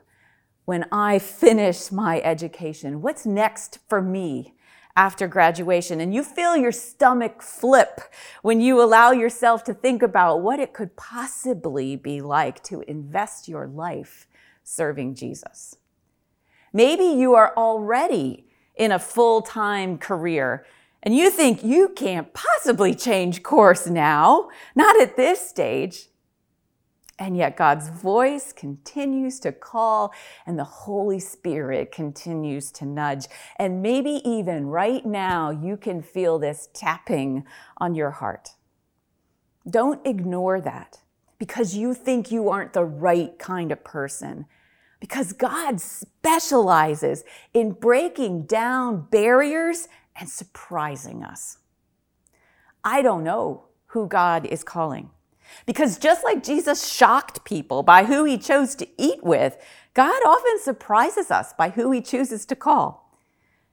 when 0.65 0.85
I 0.91 1.19
finish 1.19 1.91
my 1.91 2.21
education? 2.21 3.01
What's 3.01 3.25
next 3.25 3.79
for 3.87 4.01
me 4.01 4.53
after 4.95 5.27
graduation? 5.27 5.99
And 5.99 6.13
you 6.13 6.23
feel 6.23 6.55
your 6.55 6.71
stomach 6.71 7.41
flip 7.41 8.01
when 8.41 8.61
you 8.61 8.81
allow 8.81 9.11
yourself 9.11 9.63
to 9.65 9.73
think 9.73 10.01
about 10.01 10.41
what 10.41 10.59
it 10.59 10.73
could 10.73 10.95
possibly 10.95 11.95
be 11.95 12.21
like 12.21 12.63
to 12.63 12.81
invest 12.81 13.47
your 13.47 13.67
life 13.67 14.27
serving 14.63 15.15
Jesus. 15.15 15.77
Maybe 16.71 17.05
you 17.05 17.35
are 17.35 17.53
already 17.55 18.47
in 18.75 18.91
a 18.91 18.99
full 18.99 19.41
time 19.41 19.97
career 19.97 20.65
and 21.03 21.15
you 21.15 21.29
think 21.29 21.63
you 21.63 21.89
can't 21.89 22.33
possibly 22.33 22.95
change 22.95 23.43
course 23.43 23.87
now, 23.87 24.49
not 24.73 24.99
at 25.01 25.17
this 25.17 25.47
stage. 25.47 26.07
And 27.19 27.37
yet 27.37 27.55
God's 27.55 27.89
voice 27.89 28.51
continues 28.51 29.39
to 29.41 29.51
call 29.51 30.11
and 30.47 30.57
the 30.57 30.63
Holy 30.63 31.19
Spirit 31.19 31.91
continues 31.91 32.71
to 32.71 32.85
nudge. 32.85 33.27
And 33.57 33.81
maybe 33.81 34.21
even 34.27 34.67
right 34.67 35.05
now, 35.05 35.51
you 35.51 35.77
can 35.77 36.01
feel 36.01 36.39
this 36.39 36.69
tapping 36.73 37.45
on 37.77 37.93
your 37.93 38.11
heart. 38.11 38.55
Don't 39.69 40.05
ignore 40.05 40.59
that 40.61 40.99
because 41.37 41.75
you 41.75 41.93
think 41.93 42.31
you 42.31 42.49
aren't 42.49 42.73
the 42.73 42.85
right 42.85 43.37
kind 43.37 43.71
of 43.71 43.83
person. 43.83 44.45
Because 44.99 45.33
God 45.33 45.81
specializes 45.81 47.23
in 47.53 47.73
breaking 47.73 48.45
down 48.45 49.07
barriers 49.11 49.87
and 50.15 50.29
surprising 50.29 51.23
us. 51.23 51.57
I 52.83 53.01
don't 53.01 53.23
know 53.23 53.65
who 53.87 54.07
God 54.07 54.45
is 54.45 54.63
calling. 54.63 55.09
Because 55.65 55.97
just 55.97 56.23
like 56.23 56.43
Jesus 56.43 56.91
shocked 56.91 57.43
people 57.43 57.83
by 57.83 58.05
who 58.05 58.23
he 58.23 58.37
chose 58.37 58.75
to 58.75 58.87
eat 58.97 59.23
with, 59.23 59.57
God 59.93 60.21
often 60.25 60.59
surprises 60.59 61.31
us 61.31 61.53
by 61.53 61.69
who 61.69 61.91
he 61.91 62.01
chooses 62.01 62.45
to 62.47 62.55
call. 62.55 63.17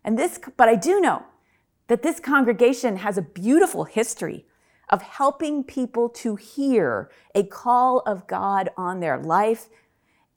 And 0.04 0.18
this, 0.18 0.38
but 0.56 0.68
I 0.68 0.76
do 0.76 1.00
know 1.00 1.24
that 1.88 2.02
this 2.02 2.20
congregation 2.20 2.98
has 2.98 3.18
a 3.18 3.22
beautiful 3.22 3.84
history 3.84 4.46
of 4.88 5.02
helping 5.02 5.64
people 5.64 6.08
to 6.08 6.36
hear 6.36 7.10
a 7.34 7.44
call 7.44 8.00
of 8.00 8.26
God 8.26 8.70
on 8.76 9.00
their 9.00 9.18
life 9.18 9.68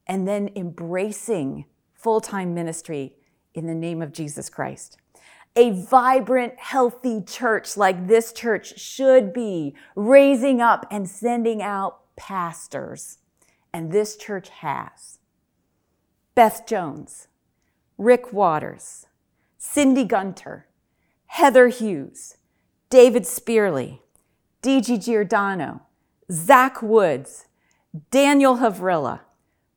and 0.07 0.27
then 0.27 0.49
embracing 0.55 1.65
full 1.93 2.21
time 2.21 2.53
ministry 2.53 3.15
in 3.53 3.67
the 3.67 3.75
name 3.75 4.01
of 4.01 4.11
Jesus 4.11 4.49
Christ. 4.49 4.97
A 5.55 5.69
vibrant, 5.71 6.57
healthy 6.57 7.21
church 7.21 7.77
like 7.77 8.07
this 8.07 8.33
church 8.33 8.79
should 8.79 9.33
be 9.33 9.75
raising 9.95 10.61
up 10.61 10.87
and 10.89 11.07
sending 11.07 11.61
out 11.61 11.99
pastors. 12.15 13.19
And 13.71 13.91
this 13.91 14.17
church 14.17 14.49
has. 14.49 15.19
Beth 16.35 16.65
Jones, 16.65 17.27
Rick 17.99 18.33
Waters, 18.33 19.05
Cindy 19.57 20.03
Gunter, 20.03 20.67
Heather 21.27 21.67
Hughes, 21.67 22.37
David 22.89 23.23
Spearley, 23.23 24.01
D.G. 24.63 24.97
Giordano, 24.97 25.81
Zach 26.31 26.81
Woods, 26.81 27.45
Daniel 28.09 28.57
Havrilla, 28.57 29.21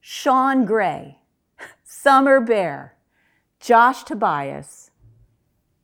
Sean 0.00 0.64
Gray, 0.64 1.18
Summer 1.84 2.40
Bear, 2.40 2.96
Josh 3.60 4.04
Tobias, 4.04 4.85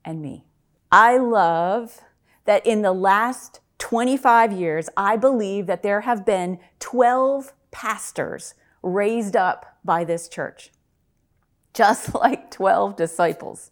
and 0.04 0.20
me. 0.20 0.44
I 0.90 1.16
love 1.16 2.02
that 2.44 2.66
in 2.66 2.82
the 2.82 2.92
last 2.92 3.60
25 3.78 4.52
years, 4.52 4.88
I 4.96 5.16
believe 5.16 5.66
that 5.66 5.82
there 5.82 6.02
have 6.02 6.24
been 6.24 6.58
12 6.78 7.52
pastors 7.70 8.54
raised 8.82 9.34
up 9.34 9.78
by 9.84 10.04
this 10.04 10.28
church, 10.28 10.70
just 11.74 12.14
like 12.22 12.50
12 12.50 12.96
disciples. 12.96 13.70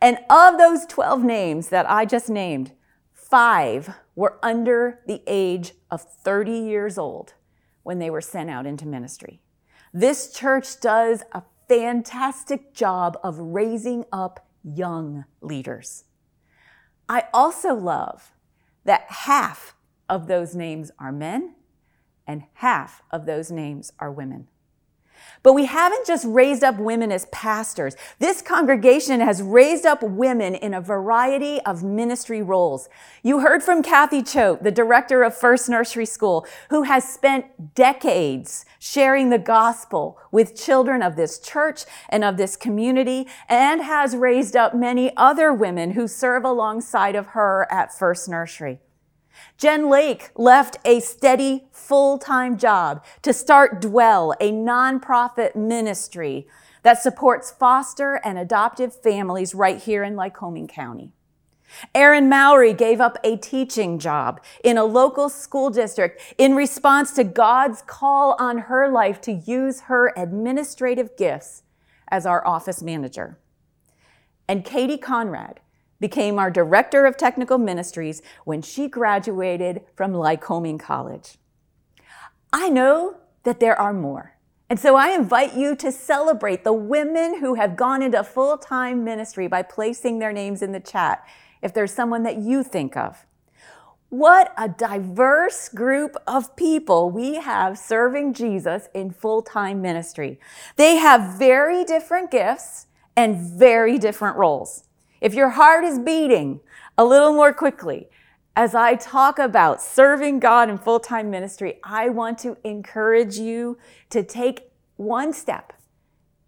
And 0.00 0.18
of 0.30 0.58
those 0.58 0.86
12 0.86 1.22
names 1.24 1.68
that 1.68 1.88
I 1.88 2.04
just 2.04 2.28
named, 2.28 2.72
five 3.12 3.94
were 4.14 4.38
under 4.42 5.00
the 5.06 5.22
age 5.26 5.74
of 5.90 6.02
30 6.02 6.52
years 6.52 6.98
old 6.98 7.34
when 7.82 7.98
they 7.98 8.10
were 8.10 8.20
sent 8.20 8.50
out 8.50 8.66
into 8.66 8.86
ministry. 8.86 9.40
This 9.92 10.32
church 10.32 10.80
does 10.80 11.22
a 11.32 11.42
fantastic 11.68 12.74
job 12.74 13.18
of 13.22 13.38
raising 13.38 14.04
up 14.12 14.47
young 14.76 15.24
leaders. 15.40 16.04
I 17.08 17.24
also 17.32 17.74
love 17.74 18.32
that 18.84 19.06
half 19.08 19.74
of 20.08 20.26
those 20.26 20.54
names 20.54 20.90
are 20.98 21.12
men 21.12 21.54
and 22.26 22.44
half 22.54 23.02
of 23.10 23.26
those 23.26 23.50
names 23.50 23.92
are 23.98 24.12
women. 24.12 24.48
But 25.42 25.52
we 25.52 25.66
haven't 25.66 26.06
just 26.06 26.24
raised 26.26 26.64
up 26.64 26.78
women 26.78 27.12
as 27.12 27.26
pastors. 27.26 27.96
This 28.18 28.42
congregation 28.42 29.20
has 29.20 29.42
raised 29.42 29.86
up 29.86 30.02
women 30.02 30.54
in 30.54 30.74
a 30.74 30.80
variety 30.80 31.60
of 31.62 31.82
ministry 31.82 32.42
roles. 32.42 32.88
You 33.22 33.40
heard 33.40 33.62
from 33.62 33.82
Kathy 33.82 34.22
Choate, 34.22 34.62
the 34.62 34.70
director 34.70 35.22
of 35.22 35.36
First 35.36 35.68
Nursery 35.68 36.06
School, 36.06 36.46
who 36.70 36.82
has 36.82 37.08
spent 37.08 37.74
decades 37.74 38.64
sharing 38.78 39.30
the 39.30 39.38
gospel 39.38 40.18
with 40.30 40.56
children 40.56 41.02
of 41.02 41.16
this 41.16 41.38
church 41.38 41.84
and 42.08 42.24
of 42.24 42.36
this 42.36 42.56
community 42.56 43.26
and 43.48 43.82
has 43.82 44.16
raised 44.16 44.56
up 44.56 44.74
many 44.74 45.16
other 45.16 45.52
women 45.52 45.92
who 45.92 46.06
serve 46.06 46.44
alongside 46.44 47.14
of 47.14 47.28
her 47.28 47.66
at 47.70 47.96
First 47.96 48.28
Nursery. 48.28 48.80
Jen 49.56 49.88
Lake 49.88 50.30
left 50.36 50.78
a 50.84 51.00
steady 51.00 51.68
full-time 51.72 52.56
job 52.56 53.04
to 53.22 53.32
start 53.32 53.80
Dwell, 53.80 54.34
a 54.40 54.52
nonprofit 54.52 55.56
ministry 55.56 56.46
that 56.82 57.02
supports 57.02 57.50
foster 57.50 58.20
and 58.24 58.38
adoptive 58.38 58.94
families 58.94 59.54
right 59.54 59.78
here 59.78 60.04
in 60.04 60.14
Lycoming 60.14 60.68
County. 60.68 61.12
Erin 61.94 62.28
Mowry 62.28 62.72
gave 62.72 63.00
up 63.00 63.18
a 63.24 63.36
teaching 63.36 63.98
job 63.98 64.40
in 64.64 64.78
a 64.78 64.84
local 64.84 65.28
school 65.28 65.70
district 65.70 66.34
in 66.38 66.54
response 66.54 67.12
to 67.12 67.24
God's 67.24 67.82
call 67.82 68.36
on 68.38 68.58
her 68.58 68.88
life 68.88 69.20
to 69.22 69.32
use 69.32 69.82
her 69.82 70.12
administrative 70.16 71.16
gifts 71.16 71.62
as 72.08 72.24
our 72.24 72.46
office 72.46 72.82
manager. 72.82 73.38
And 74.48 74.64
Katie 74.64 74.96
Conrad 74.96 75.60
became 76.00 76.38
our 76.38 76.50
Director 76.50 77.06
of 77.06 77.16
Technical 77.16 77.58
Ministries 77.58 78.22
when 78.44 78.62
she 78.62 78.88
graduated 78.88 79.82
from 79.94 80.12
Lycoming 80.12 80.78
College. 80.78 81.36
I 82.52 82.68
know 82.68 83.16
that 83.42 83.60
there 83.60 83.78
are 83.78 83.92
more. 83.92 84.34
And 84.70 84.78
so 84.78 84.96
I 84.96 85.10
invite 85.10 85.56
you 85.56 85.74
to 85.76 85.90
celebrate 85.90 86.62
the 86.62 86.72
women 86.72 87.40
who 87.40 87.54
have 87.54 87.76
gone 87.76 88.02
into 88.02 88.22
full-time 88.22 89.02
ministry 89.02 89.48
by 89.48 89.62
placing 89.62 90.18
their 90.18 90.32
names 90.32 90.60
in 90.60 90.72
the 90.72 90.80
chat 90.80 91.26
if 91.62 91.72
there's 91.72 91.92
someone 91.92 92.22
that 92.24 92.36
you 92.36 92.62
think 92.62 92.96
of. 92.96 93.24
What 94.10 94.54
a 94.56 94.68
diverse 94.68 95.68
group 95.68 96.16
of 96.26 96.56
people 96.56 97.10
we 97.10 97.36
have 97.36 97.78
serving 97.78 98.34
Jesus 98.34 98.88
in 98.94 99.10
full-time 99.10 99.82
ministry. 99.82 100.38
They 100.76 100.96
have 100.96 101.38
very 101.38 101.84
different 101.84 102.30
gifts 102.30 102.86
and 103.16 103.36
very 103.36 103.98
different 103.98 104.36
roles. 104.36 104.84
If 105.20 105.34
your 105.34 105.50
heart 105.50 105.84
is 105.84 105.98
beating 105.98 106.60
a 106.96 107.04
little 107.04 107.32
more 107.32 107.52
quickly, 107.52 108.08
as 108.56 108.74
I 108.74 108.96
talk 108.96 109.38
about 109.38 109.80
serving 109.80 110.40
God 110.40 110.68
in 110.68 110.78
full 110.78 111.00
time 111.00 111.30
ministry, 111.30 111.78
I 111.84 112.08
want 112.08 112.38
to 112.38 112.56
encourage 112.64 113.38
you 113.38 113.78
to 114.10 114.22
take 114.22 114.72
one 114.96 115.32
step 115.32 115.72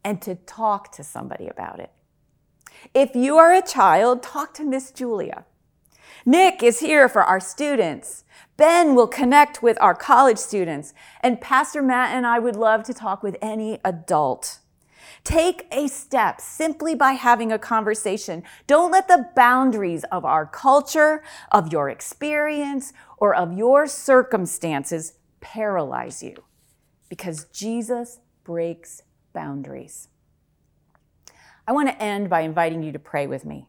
and 0.04 0.20
to 0.22 0.35
talk 0.35 0.92
to 0.92 1.04
somebody 1.04 1.46
about 1.46 1.78
it. 1.78 1.90
If 2.94 3.14
you 3.14 3.37
are 3.37 3.52
a 3.52 3.62
child, 3.62 4.22
talk 4.22 4.54
to 4.54 4.64
Miss 4.64 4.90
Julia. 4.90 5.44
Nick 6.26 6.62
is 6.62 6.80
here 6.80 7.09
for 7.09 7.22
our 7.22 7.40
students. 7.40 8.24
Ben 8.56 8.94
will 8.94 9.06
connect 9.06 9.62
with 9.62 9.80
our 9.80 9.94
college 9.94 10.38
students. 10.38 10.92
And 11.20 11.40
Pastor 11.40 11.83
Matt 11.83 12.14
and 12.14 12.26
I 12.26 12.38
would 12.38 12.56
love 12.56 12.83
to 12.85 12.94
talk 12.94 13.22
with 13.22 13.37
any 13.40 13.78
adult. 13.85 14.59
Take 15.24 15.66
a 15.72 15.88
step 15.88 16.40
simply 16.40 16.94
by 16.94 17.12
having 17.12 17.52
a 17.52 17.58
conversation. 17.58 18.42
Don't 18.66 18.90
let 18.90 19.08
the 19.08 19.28
boundaries 19.34 20.04
of 20.12 20.24
our 20.24 20.46
culture, 20.46 21.22
of 21.52 21.72
your 21.72 21.88
experience, 21.88 22.92
or 23.16 23.34
of 23.34 23.56
your 23.56 23.86
circumstances 23.86 25.14
paralyze 25.40 26.22
you 26.22 26.44
because 27.08 27.44
Jesus 27.46 28.20
breaks 28.44 29.02
boundaries. 29.32 30.08
I 31.66 31.72
want 31.72 31.88
to 31.88 32.02
end 32.02 32.30
by 32.30 32.40
inviting 32.40 32.82
you 32.82 32.92
to 32.92 32.98
pray 32.98 33.26
with 33.26 33.44
me. 33.44 33.66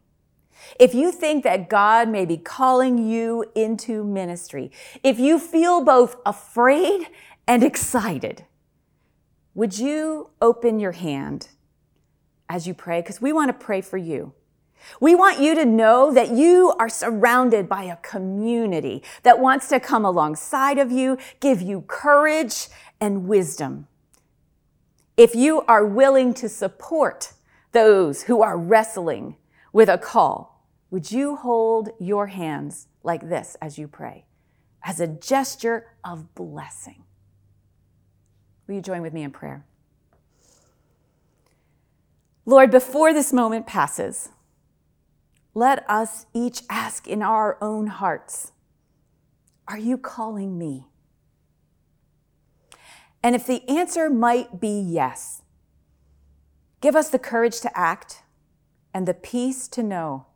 If 0.79 0.93
you 0.93 1.11
think 1.11 1.43
that 1.43 1.69
God 1.69 2.07
may 2.07 2.25
be 2.25 2.37
calling 2.37 2.97
you 2.97 3.45
into 3.55 4.03
ministry, 4.03 4.71
if 5.03 5.19
you 5.19 5.39
feel 5.39 5.83
both 5.83 6.15
afraid 6.25 7.07
and 7.47 7.63
excited, 7.63 8.45
would 9.53 9.77
you 9.77 10.29
open 10.41 10.79
your 10.79 10.93
hand 10.93 11.49
as 12.49 12.67
you 12.67 12.73
pray? 12.73 13.01
Because 13.01 13.21
we 13.21 13.33
want 13.33 13.49
to 13.49 13.65
pray 13.65 13.81
for 13.81 13.97
you. 13.97 14.33
We 14.99 15.13
want 15.13 15.39
you 15.39 15.55
to 15.55 15.65
know 15.65 16.11
that 16.13 16.31
you 16.31 16.73
are 16.79 16.89
surrounded 16.89 17.69
by 17.69 17.83
a 17.83 17.97
community 17.97 19.03
that 19.23 19.39
wants 19.39 19.67
to 19.69 19.79
come 19.79 20.05
alongside 20.05 20.77
of 20.77 20.91
you, 20.91 21.17
give 21.39 21.61
you 21.61 21.81
courage 21.87 22.67
and 22.99 23.27
wisdom. 23.27 23.87
If 25.17 25.35
you 25.35 25.61
are 25.67 25.85
willing 25.85 26.33
to 26.35 26.49
support 26.49 27.33
those 27.73 28.23
who 28.23 28.41
are 28.41 28.57
wrestling 28.57 29.35
with 29.71 29.89
a 29.89 29.97
call, 29.97 30.65
would 30.89 31.11
you 31.11 31.35
hold 31.35 31.89
your 31.99 32.27
hands 32.27 32.87
like 33.03 33.29
this 33.29 33.55
as 33.61 33.77
you 33.77 33.87
pray, 33.87 34.25
as 34.83 34.99
a 34.99 35.07
gesture 35.07 35.87
of 36.03 36.33
blessing? 36.35 37.03
Will 38.71 38.77
you 38.77 38.81
join 38.81 39.01
with 39.01 39.11
me 39.11 39.23
in 39.23 39.31
prayer? 39.31 39.65
Lord, 42.45 42.71
before 42.71 43.13
this 43.13 43.33
moment 43.33 43.67
passes, 43.67 44.29
let 45.53 45.83
us 45.89 46.25
each 46.33 46.63
ask 46.69 47.05
in 47.05 47.21
our 47.21 47.57
own 47.61 47.87
hearts, 47.87 48.53
are 49.67 49.77
you 49.77 49.97
calling 49.97 50.57
me? 50.57 50.85
And 53.21 53.35
if 53.35 53.45
the 53.45 53.67
answer 53.67 54.09
might 54.09 54.61
be 54.61 54.79
yes, 54.79 55.41
give 56.79 56.95
us 56.95 57.09
the 57.09 57.19
courage 57.19 57.59
to 57.59 57.77
act 57.77 58.23
and 58.93 59.05
the 59.05 59.13
peace 59.13 59.67
to 59.67 59.83
know 59.83 60.27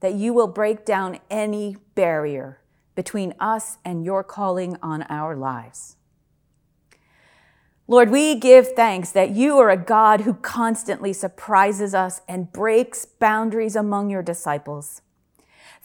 that 0.00 0.12
you 0.12 0.34
will 0.34 0.48
break 0.48 0.84
down 0.84 1.18
any 1.30 1.78
barrier 1.94 2.60
between 2.94 3.32
us 3.40 3.78
and 3.86 4.04
your 4.04 4.22
calling 4.22 4.76
on 4.82 5.00
our 5.04 5.34
lives. 5.34 5.96
Lord, 7.90 8.10
we 8.10 8.36
give 8.36 8.68
thanks 8.74 9.10
that 9.10 9.30
you 9.30 9.58
are 9.58 9.68
a 9.68 9.76
God 9.76 10.20
who 10.20 10.34
constantly 10.34 11.12
surprises 11.12 11.92
us 11.92 12.20
and 12.28 12.52
breaks 12.52 13.04
boundaries 13.04 13.74
among 13.74 14.10
your 14.10 14.22
disciples. 14.22 15.02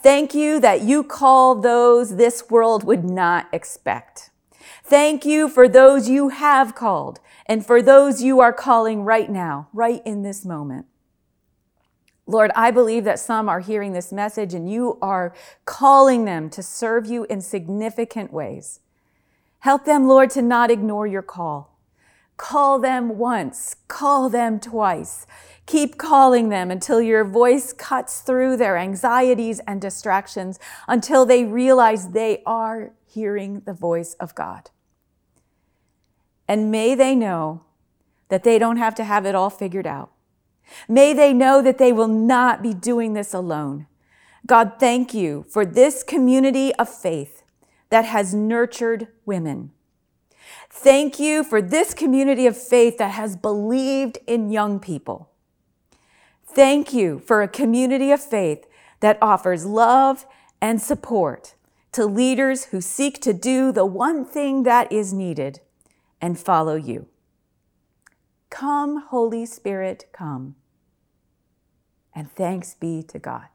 Thank 0.04 0.36
you 0.36 0.60
that 0.60 0.82
you 0.82 1.04
call 1.04 1.56
those 1.56 2.18
this 2.18 2.48
world 2.48 2.84
would 2.84 3.04
not 3.04 3.48
expect. 3.52 4.30
Thank 4.84 5.26
you 5.26 5.50
for 5.50 5.68
those 5.68 6.08
you 6.08 6.30
have 6.30 6.76
called 6.76 7.22
and 7.48 7.66
for 7.66 7.82
those 7.82 8.22
you 8.22 8.40
are 8.40 8.54
calling 8.54 9.02
right 9.02 9.32
now, 9.32 9.68
right 9.74 10.04
in 10.06 10.22
this 10.22 10.46
moment. 10.46 10.86
Lord, 12.28 12.52
I 12.56 12.70
believe 12.70 13.04
that 13.06 13.18
some 13.18 13.50
are 13.50 13.62
hearing 13.62 13.94
this 13.94 14.12
message 14.12 14.54
and 14.54 14.72
you 14.72 15.00
are 15.02 15.34
calling 15.66 16.26
them 16.26 16.52
to 16.52 16.62
serve 16.62 17.08
you 17.08 17.26
in 17.32 17.42
significant 17.42 18.32
ways. 18.32 18.80
Help 19.62 19.86
them, 19.86 20.08
Lord, 20.08 20.30
to 20.32 20.44
not 20.44 20.70
ignore 20.70 21.08
your 21.08 21.24
call 21.24 21.75
Call 22.38 22.80
them 22.80 23.18
once, 23.18 23.76
call 23.88 24.30
them 24.30 24.60
twice. 24.60 25.26
Keep 25.66 25.98
calling 25.98 26.50
them 26.50 26.70
until 26.70 27.02
your 27.02 27.24
voice 27.24 27.72
cuts 27.74 28.20
through 28.22 28.58
their 28.58 28.78
anxieties 28.78 29.60
and 29.62 29.82
distractions, 29.82 30.60
until 30.88 31.26
they 31.26 31.46
realize 31.46 32.10
they 32.10 32.44
are 32.46 32.92
hearing 33.06 33.62
the 33.62 33.74
voice 33.74 34.14
of 34.16 34.36
God. 34.36 34.70
And 36.48 36.70
may 36.70 36.94
they 36.94 37.16
know 37.16 37.64
that 38.30 38.44
they 38.44 38.60
don't 38.60 38.78
have 38.78 38.96
to 38.96 39.04
have 39.04 39.26
it 39.26 39.34
all 39.34 39.50
figured 39.50 39.88
out. 39.88 40.12
May 40.88 41.14
they 41.14 41.34
know 41.34 41.62
that 41.62 41.78
they 41.78 41.92
will 41.92 42.08
not 42.08 42.62
be 42.62 42.74
doing 42.74 43.14
this 43.14 43.34
alone. 43.34 43.88
God, 44.46 44.74
thank 44.80 45.14
you 45.14 45.46
for 45.50 45.66
this 45.66 46.04
community 46.04 46.74
of 46.76 46.90
faith 46.90 47.44
that 47.90 48.06
has 48.06 48.34
nurtured 48.34 49.08
women 49.26 49.72
Thank 50.78 51.20
you 51.20 51.44
for 51.44 51.62
this 51.62 51.94
community 51.94 52.46
of 52.46 52.56
faith 52.56 52.98
that 52.98 53.12
has 53.12 53.38
believed 53.38 54.20
in 54.28 54.52
young 54.52 54.80
people. 54.80 55.32
Thank 56.46 56.94
you 56.94 57.20
for 57.20 57.42
a 57.42 57.48
community 57.48 58.12
of 58.12 58.22
faith 58.22 58.66
that 59.00 59.18
offers 59.22 59.66
love 59.66 60.26
and 60.62 60.82
support 60.82 61.56
to 61.94 62.06
leaders 62.06 62.66
who 62.66 62.82
seek 62.82 63.22
to 63.22 63.34
do 63.34 63.72
the 63.72 63.86
one 63.86 64.26
thing 64.26 64.64
that 64.64 64.92
is 64.92 65.14
needed 65.14 65.62
and 66.22 66.38
follow 66.38 66.76
you. 66.76 67.08
Come, 68.50 69.02
Holy 69.02 69.46
Spirit, 69.46 70.06
come. 70.12 70.56
And 72.14 72.30
thanks 72.30 72.76
be 72.76 73.02
to 73.04 73.18
God. 73.18 73.48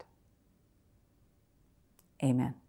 Amen. 2.25 2.60